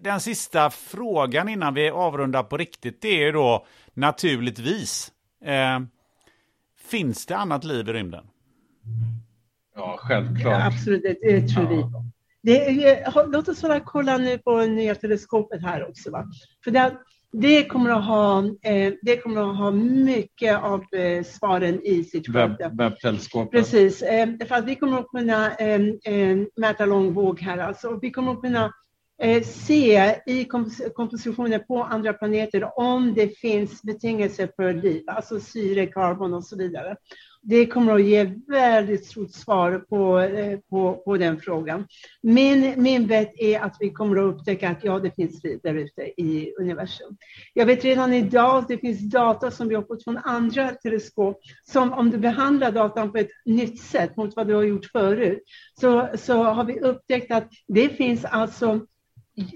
[0.00, 5.12] den sista frågan innan vi avrundar på riktigt, det är ju då naturligtvis.
[5.44, 5.80] Eh,
[6.90, 8.24] finns det annat liv i rymden?
[9.74, 10.52] Ja, självklart.
[10.52, 11.70] Ja, absolut, det, det tror ja.
[11.70, 12.04] vi på.
[12.42, 16.10] Det, låt oss bara kolla nu på nya teleskopet här också.
[16.10, 16.24] Va?
[16.64, 16.98] För det,
[17.32, 22.26] det, kommer att ha, eh, det kommer att ha mycket av eh, svaren i sitt
[22.26, 22.70] sköte.
[22.74, 23.50] Webbteleskopet.
[23.50, 25.50] Precis, eh, för att vi kommer att kunna
[26.56, 27.58] mäta långvåg här.
[27.58, 28.72] Alltså, vi kommer att kunna
[29.22, 30.44] Eh, se i
[30.94, 36.56] kompositioner på andra planeter om det finns betingelser för liv, alltså syre, karbon och så
[36.56, 36.96] vidare.
[37.42, 41.86] Det kommer att ge väldigt stort svar på, eh, på, på den frågan.
[42.22, 45.74] Min, min vet är att vi kommer att upptäcka att ja, det finns liv där
[45.74, 47.16] ute i universum.
[47.54, 51.40] Jag vet redan idag att det finns data som vi har fått från andra teleskop
[51.64, 55.42] som om du behandlar datan på ett nytt sätt mot vad du har gjort förut
[55.80, 58.80] så, så har vi upptäckt att det finns alltså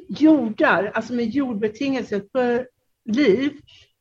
[0.08, 2.66] jordar, alltså med jordbetingelser för
[3.04, 3.52] liv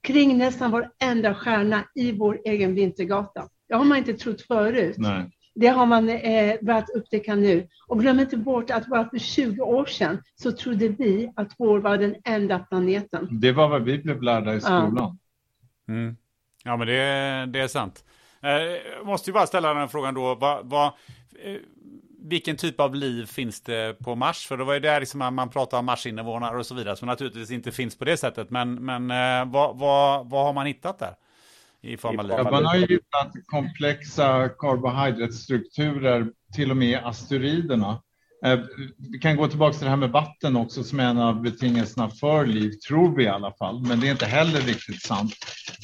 [0.01, 3.49] kring nästan varenda stjärna i vår egen vintergata.
[3.67, 4.95] Det har man inte trott förut.
[4.97, 5.31] Nej.
[5.55, 7.67] Det har man eh, börjat upptäcka nu.
[7.87, 11.79] Och glöm inte bort att bara för 20 år sedan så trodde vi att vår
[11.79, 13.27] var den enda planeten.
[13.31, 14.95] Det var vad vi blev lärda i skolan.
[14.97, 15.15] Ja,
[15.87, 16.15] mm.
[16.63, 18.03] ja men det, det är sant.
[18.43, 18.51] Eh,
[18.97, 20.35] jag måste ju bara ställa den frågan då.
[20.35, 20.85] Vad, vad,
[21.43, 21.57] eh,
[22.21, 24.45] vilken typ av liv finns det på Mars?
[24.47, 27.51] För det var ju där liksom man pratar om Marsinvånare och så vidare, som naturligtvis
[27.51, 28.49] inte finns på det sättet.
[28.49, 31.15] Men, men eh, vad, vad, vad har man hittat där?
[31.81, 32.35] I form av liv?
[32.37, 38.01] Ja, man har ju hittat komplexa karbohydratstrukturer, till och med asteroiderna.
[38.45, 38.59] Eh,
[39.11, 42.09] vi kan gå tillbaka till det här med vatten också som är en av betingelserna
[42.09, 43.81] för liv, tror vi i alla fall.
[43.87, 45.33] Men det är inte heller riktigt sant.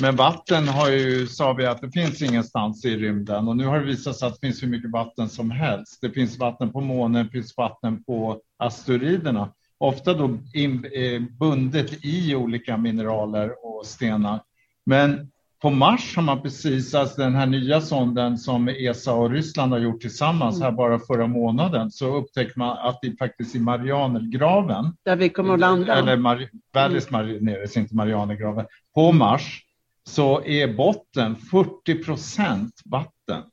[0.02, 3.80] Men vatten har ju, sa vi att det finns ingenstans i rymden och nu har
[3.80, 6.02] det visat sig att det finns hur mycket vatten som helst.
[6.02, 9.54] Det finns vatten på månen, det finns vatten på asteroiderna.
[9.78, 14.42] Ofta då in, eh, bundet i olika mineraler och stenar.
[14.86, 15.32] Men
[15.62, 19.80] på Mars har man precis, alltså den här nya sonden som ESA och Ryssland har
[19.80, 25.16] gjort tillsammans här bara förra månaden, så upptäckte man att det faktiskt i Marianergraven, där
[25.16, 29.64] vi kommer att landa, eller Mar Valles Marianeres, inte Marianergraven, på Mars
[30.08, 33.44] så är botten 40 procent vatten.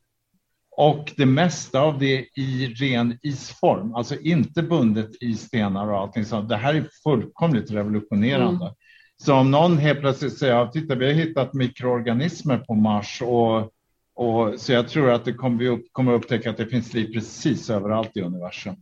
[0.77, 6.25] Och det mesta av det i ren isform, alltså inte bundet i stenar och allting
[6.25, 6.49] sånt.
[6.49, 8.65] Det här är fullkomligt revolutionerande.
[8.65, 8.75] Mm.
[9.17, 13.73] Så om någon helt plötsligt säger att titta, vi har hittat mikroorganismer på Mars och,
[14.15, 17.13] och så jag tror att det kommer, vi upp, kommer upptäcka att det finns liv
[17.13, 18.77] precis överallt i universum.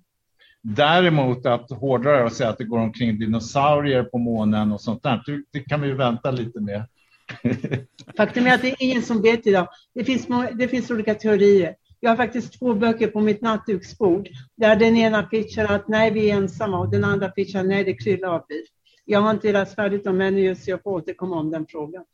[0.62, 5.22] Däremot att hårdare och säga att det går omkring dinosaurier på månen och sånt där,
[5.52, 6.84] det kan vi vänta lite med.
[8.16, 9.68] Faktum är att det är ingen som vet idag.
[9.94, 11.74] Det finns, det finns olika teorier.
[12.00, 16.30] Jag har faktiskt två böcker på mitt nattduksbord där den ena pitchar att nej, vi
[16.30, 18.64] är ensamma och den andra pitchar nej, det kryllar av liv.
[19.04, 22.04] Jag har inte läst färdigt om ännu, så jag får återkomma om den frågan.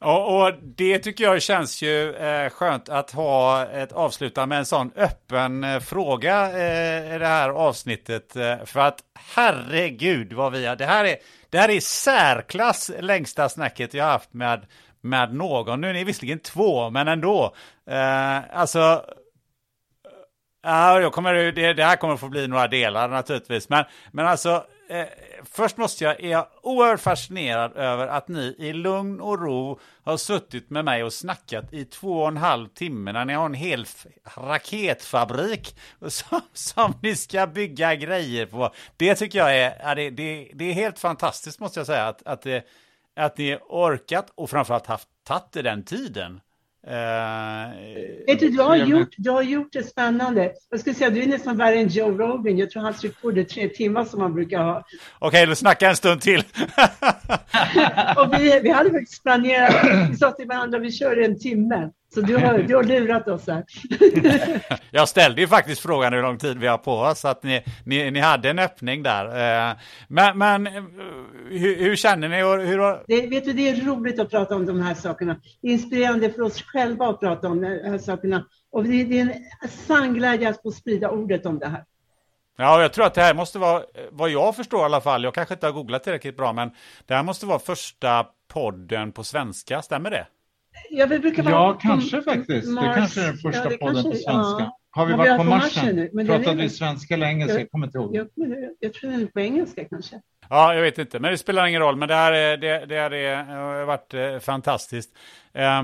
[0.00, 4.66] Ja, och det tycker jag känns ju eh, skönt att ha ett avsluta med en
[4.66, 8.36] sån öppen eh, fråga eh, i det här avsnittet.
[8.36, 11.16] Eh, för att herregud vad vi har, det här är,
[11.50, 14.66] det här är särklass längsta snacket jag haft med,
[15.00, 15.80] med någon.
[15.80, 17.54] Nu är ni visserligen två, men ändå.
[17.90, 19.04] Eh, alltså,
[20.62, 23.68] ja, jag kommer, det, det här kommer få bli några delar naturligtvis.
[23.68, 25.06] Men, men alltså, eh,
[25.44, 30.16] först måste jag, är jag oerhört fascinerad över att ni i lugn och ro har
[30.16, 33.54] suttit med mig och snackat i två och en halv timme när ni har en
[33.54, 33.86] hel
[34.36, 35.76] raketfabrik
[36.08, 38.74] som, som ni ska bygga grejer på.
[38.96, 42.26] Det tycker jag är, är det, det, det, är helt fantastiskt måste jag säga att,
[42.26, 42.66] att, det,
[43.16, 46.40] att ni orkat och framförallt haft tagit den tiden.
[46.86, 50.52] Uh, Vet du, du har, gjort, du har gjort det spännande.
[50.70, 52.58] Jag skulle säga du är nästan värre än Joe Rogan.
[52.58, 54.78] Jag tror hans rekord är tre timmar som man brukar ha.
[55.18, 56.38] Okej, okay, då snackar en stund till.
[58.16, 61.90] och vi, vi hade faktiskt planerat, vi sa till varandra vi kör en timme.
[62.14, 63.64] Så du har, du har lurat oss här.
[64.90, 67.64] Jag ställde ju faktiskt frågan hur lång tid vi har på oss, så att ni,
[67.84, 69.24] ni, ni hade en öppning där.
[69.70, 69.76] Eh,
[70.08, 70.72] Men, men eh,
[71.50, 72.36] hur, hur känner ni?
[72.66, 75.36] Hur, har- Det, vet du, det är roligt att prata om de här sakerna.
[75.62, 78.44] Det är inspirerande för oss själva att prata om de här sakerna.
[78.72, 79.22] Och det, det är
[79.62, 81.84] en sann glädje att få sprida ordet om det här.
[82.56, 85.34] Ja, jag tror att det här måste vara, vad jag förstår i alla fall, jag
[85.34, 86.70] kanske inte har googlat tillräckligt bra, men
[87.06, 90.26] det här måste vara första podden på svenska, stämmer det?
[90.90, 92.68] Ja, vi brukar vara Ja, på kanske faktiskt.
[92.68, 92.84] Mars.
[92.88, 94.64] Det kanske är den första Ja, podden kanske- på svenska.
[94.64, 94.78] ja.
[94.90, 95.96] Har vi Ja, varit på Marsen marschen?
[95.96, 97.54] nu, men Pratade det- vi svenska eller engelska?
[97.54, 97.60] Ja.
[97.60, 98.16] Jag kommer inte ihåg.
[98.16, 98.26] Jag,
[98.80, 100.20] jag tror den är på engelska kanske.
[100.48, 101.96] Ja, jag vet inte, men det spelar ingen roll.
[101.96, 105.18] Men det här, är, det, det här är, har varit eh, fantastiskt.
[105.52, 105.82] Eh,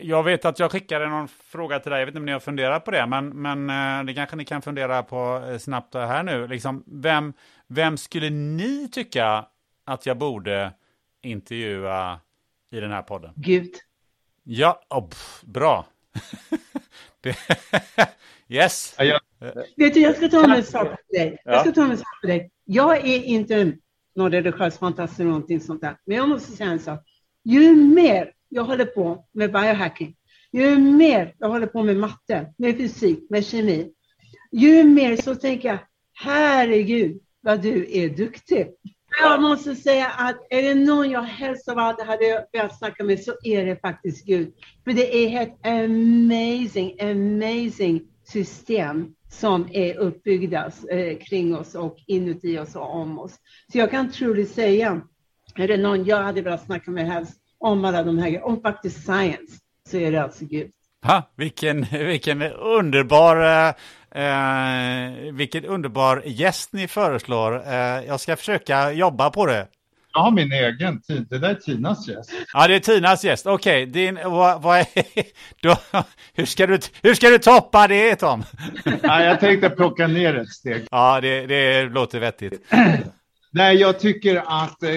[0.00, 2.40] jag vet att jag skickade någon fråga till dig, jag vet inte om ni har
[2.40, 3.70] funderat på det, men, men
[4.00, 6.46] eh, det kanske ni kan fundera på snabbt här nu.
[6.48, 7.32] Liksom, vem,
[7.68, 9.44] vem skulle ni tycka
[9.86, 10.72] att jag borde
[11.22, 12.20] intervjua
[12.70, 13.32] i den här podden?
[13.36, 13.70] Gud.
[14.44, 15.86] Ja, oh, pff, bra.
[17.20, 17.36] det,
[18.48, 18.94] yes.
[18.98, 19.20] Ja, jag-
[19.76, 21.38] Vet du, jag ska ta en sak för dig.
[21.44, 21.52] Ja.
[21.52, 22.50] Jag ska ta en sak för dig.
[22.64, 23.72] Jag är inte
[24.16, 25.96] någon religiös fantast eller någonting sånt där.
[26.04, 27.00] Men jag måste säga en sak.
[27.44, 30.16] Ju mer jag håller på med biohacking,
[30.52, 33.92] ju mer jag håller på med matte, med fysik, med kemi,
[34.52, 35.78] ju mer så tänker jag,
[36.12, 38.68] herregud vad du är duktig.
[39.22, 43.20] Jag måste säga att är det någon jag helst av allt hade velat snacka med
[43.20, 44.52] så är det faktiskt Gud.
[44.84, 52.58] För det är ett amazing, amazing system som är uppbyggda eh, kring oss och inuti
[52.58, 53.34] oss och om oss.
[53.72, 55.00] Så jag kan troligt säga,
[55.54, 58.60] är det någon jag hade velat snacka med helst om alla de här grejerna, om
[58.60, 59.58] faktiskt science,
[59.88, 60.70] så är det alltså Gud.
[61.06, 63.74] Ha, vilken, vilken underbar, eh,
[64.14, 67.62] eh, vilken underbar gäst ni föreslår.
[67.66, 67.74] Eh,
[68.06, 69.66] jag ska försöka jobba på det.
[70.12, 71.02] Jag har min egen.
[71.30, 72.32] Det där är Tinas gäst.
[72.52, 73.46] Ja, det är Tinas gäst.
[73.46, 74.86] Okej, din, vad, vad är,
[75.62, 75.76] då,
[76.34, 78.44] hur, ska du, hur ska du toppa det, Tom?
[79.02, 80.86] Nej, jag tänkte plocka ner ett steg.
[80.90, 82.72] Ja, det, det låter vettigt.
[83.52, 84.82] Nej, jag tycker att...
[84.82, 84.90] Eh,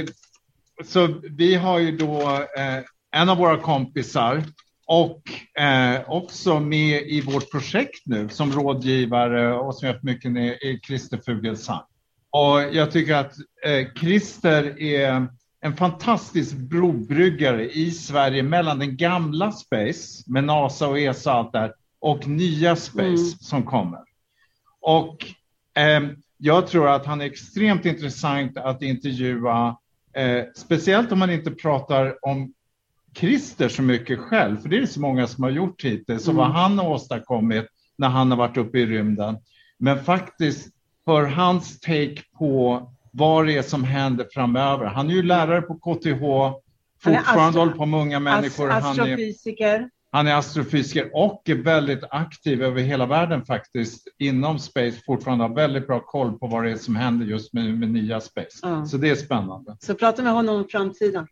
[0.86, 2.22] så vi har ju då
[2.58, 2.84] eh,
[3.16, 4.44] en av våra kompisar
[4.86, 5.22] och
[5.62, 10.32] eh, också med i vårt projekt nu som rådgivare och som jag har haft mycket
[10.32, 11.82] med är Christer Fugelsang.
[12.30, 13.34] Och jag tycker att
[13.66, 15.28] eh, Christer är
[15.62, 21.52] en fantastisk brobryggare i Sverige mellan den gamla Space med NASA och ESA och allt
[21.54, 23.18] där och nya Space Mm.
[23.18, 24.00] som kommer.
[24.82, 25.26] Och
[25.82, 26.02] eh,
[26.38, 29.78] jag tror att han är extremt intressant att intervjua,
[30.14, 32.54] eh, speciellt om man inte pratar om
[33.16, 36.48] Christer så mycket själv, för det är så många som har gjort hittills, och vad
[36.52, 37.66] han har åstadkommit
[37.98, 39.38] när han har varit uppe i rymden.
[39.78, 40.70] Men faktiskt
[41.06, 44.86] för hans take på vad det är som händer framöver.
[44.86, 46.22] Han är ju lärare på KTH,
[47.04, 48.72] fortfarande håller på med unga människor.
[48.72, 49.90] Ast- Han är, astrofysiker.
[50.12, 55.56] han är astrofysiker och är väldigt aktiv över hela världen faktiskt inom space, fortfarande har
[55.56, 58.60] väldigt bra koll på vad det är som händer just med, med nya space.
[58.62, 58.86] Ja.
[58.86, 59.78] Så det är spännande.
[59.80, 61.28] Så prata med honom om framtiden.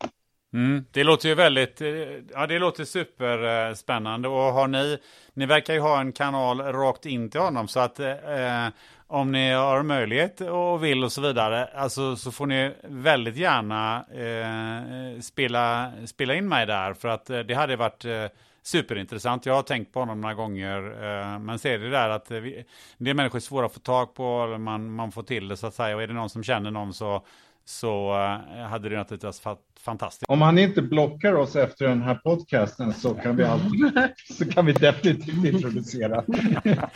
[0.53, 1.89] Mm, det låter ju väldigt, eh,
[2.33, 4.27] ja det låter superspännande.
[4.27, 4.97] Och har ni,
[5.33, 7.67] ni verkar ju ha en kanal rakt in till honom.
[7.67, 8.67] Så att eh,
[9.07, 14.05] om ni har möjlighet och vill och så vidare, alltså så får ni väldigt gärna
[14.13, 16.93] eh, spela, spela in mig där.
[16.93, 18.25] För att eh, det hade varit eh,
[18.63, 19.45] superintressant.
[19.45, 22.65] Jag har tänkt på honom några gånger, eh, men ser det där att eh, vi,
[22.97, 25.67] det är människor svåra att få tag på, eller man, man får till det så
[25.67, 27.25] att säga, och är det någon som känner någon så
[27.65, 30.25] så eh, hade det naturligtvis varit fantastiskt.
[30.29, 33.91] Om han inte blockar oss efter den här podcasten så kan vi, alltid,
[34.37, 36.23] så kan vi definitivt introducera.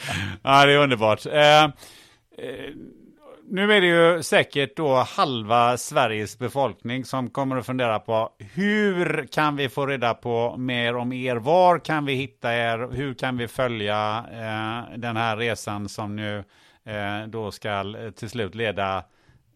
[0.43, 1.25] Ja, det är underbart.
[1.25, 1.69] Eh, eh,
[3.47, 9.27] nu är det ju säkert då halva Sveriges befolkning som kommer att fundera på hur
[9.31, 11.35] kan vi få reda på mer om er?
[11.35, 12.89] Var kan vi hitta er?
[12.91, 16.43] Hur kan vi följa eh, den här resan som nu
[16.85, 19.03] eh, då ska till slut leda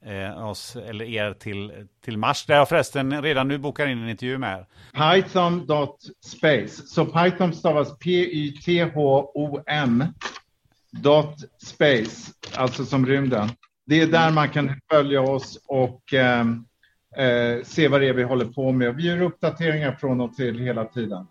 [0.06, 2.46] eh, oss eller er till, till Mars?
[2.46, 4.66] Där jag förresten redan nu bokar in en intervju med er.
[4.94, 6.88] Python.space.
[6.88, 9.24] Så Python stavas P-Y-T-H-O-M
[10.92, 13.50] dot space, alltså som rymden.
[13.86, 16.46] Det är där man kan följa oss och eh,
[17.18, 18.96] eh, se vad det är vi håller på med.
[18.96, 21.28] Vi gör uppdateringar från och till hela tiden.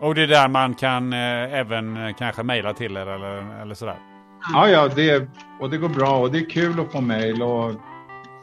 [0.00, 3.74] Och det är där man kan eh, även eh, kanske mejla till er eller, eller
[3.74, 4.13] sådär.
[4.52, 5.28] Ja, ja, det,
[5.60, 7.72] och det går bra och det är kul att få mejl och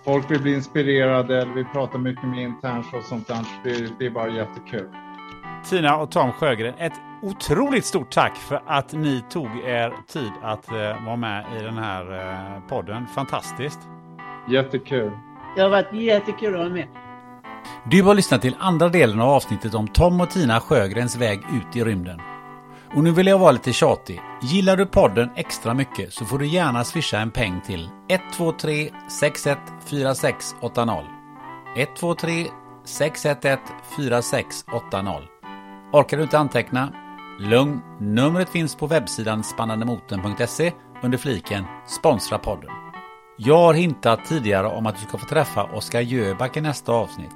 [0.05, 3.45] folk vill bli inspirerade eller vi pratar mycket med interns och sånt där.
[3.63, 4.89] Det, det är bara jättekul.
[5.69, 10.71] Tina och Tom Sjögren, ett otroligt stort tack för att ni tog er tid att
[10.71, 13.07] eh, vara med i den här eh, podden.
[13.07, 13.79] Fantastiskt.
[14.49, 15.11] Jättekul.
[15.55, 16.87] Det har varit jättekul att vara med.
[17.85, 21.75] Du har lyssnat till andra delen av avsnittet om Tom och Tina Sjögrens väg ut
[21.75, 22.19] i rymden.
[22.95, 24.21] Och nu vill jag vara lite tjatig.
[24.41, 31.05] Gillar du podden extra mycket så får du gärna swisha en peng till 123 614680.
[31.77, 32.47] 123
[32.85, 33.61] 611
[33.95, 35.27] 4680.
[35.93, 36.93] Orkar du inte anteckna?
[37.39, 40.73] Lugn, numret finns på webbsidan spannandemoten.se
[41.03, 42.71] under fliken Sponsra podden.
[43.37, 47.35] Jag har hintat tidigare om att du ska få träffa Oskar Jöback i nästa avsnitt.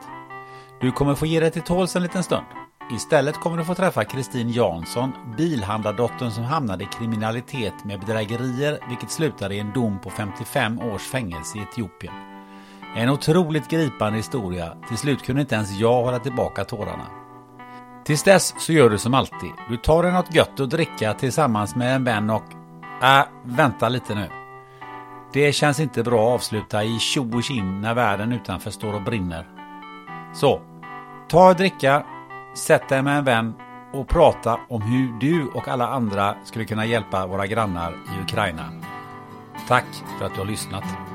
[0.82, 2.46] Du kommer få ge dig till tåls en liten stund.
[2.92, 9.12] Istället kommer du få träffa Kristin Jansson, bilhandlardottern som hamnade i kriminalitet med bedrägerier vilket
[9.12, 12.14] slutade i en dom på 55 års fängelse i Etiopien.
[12.96, 14.74] En otroligt gripande historia.
[14.88, 17.06] Till slut kunde inte ens jag hålla tillbaka tårarna.
[18.06, 19.52] Tills dess så gör du som alltid.
[19.70, 22.44] Du tar dig något gött att dricka tillsammans med en vän och...
[23.04, 24.30] Äh, vänta lite nu.
[25.34, 29.02] Det känns inte bra att avsluta i tjo och tjim när världen utanför står och
[29.02, 29.48] brinner.
[30.34, 30.62] Så,
[31.28, 32.06] ta och dricka,
[32.56, 33.54] sätt dig med en vän
[33.94, 38.72] och prata om hur du och alla andra skulle kunna hjälpa våra grannar i Ukraina.
[39.68, 39.86] Tack
[40.20, 41.15] för att du har lyssnat.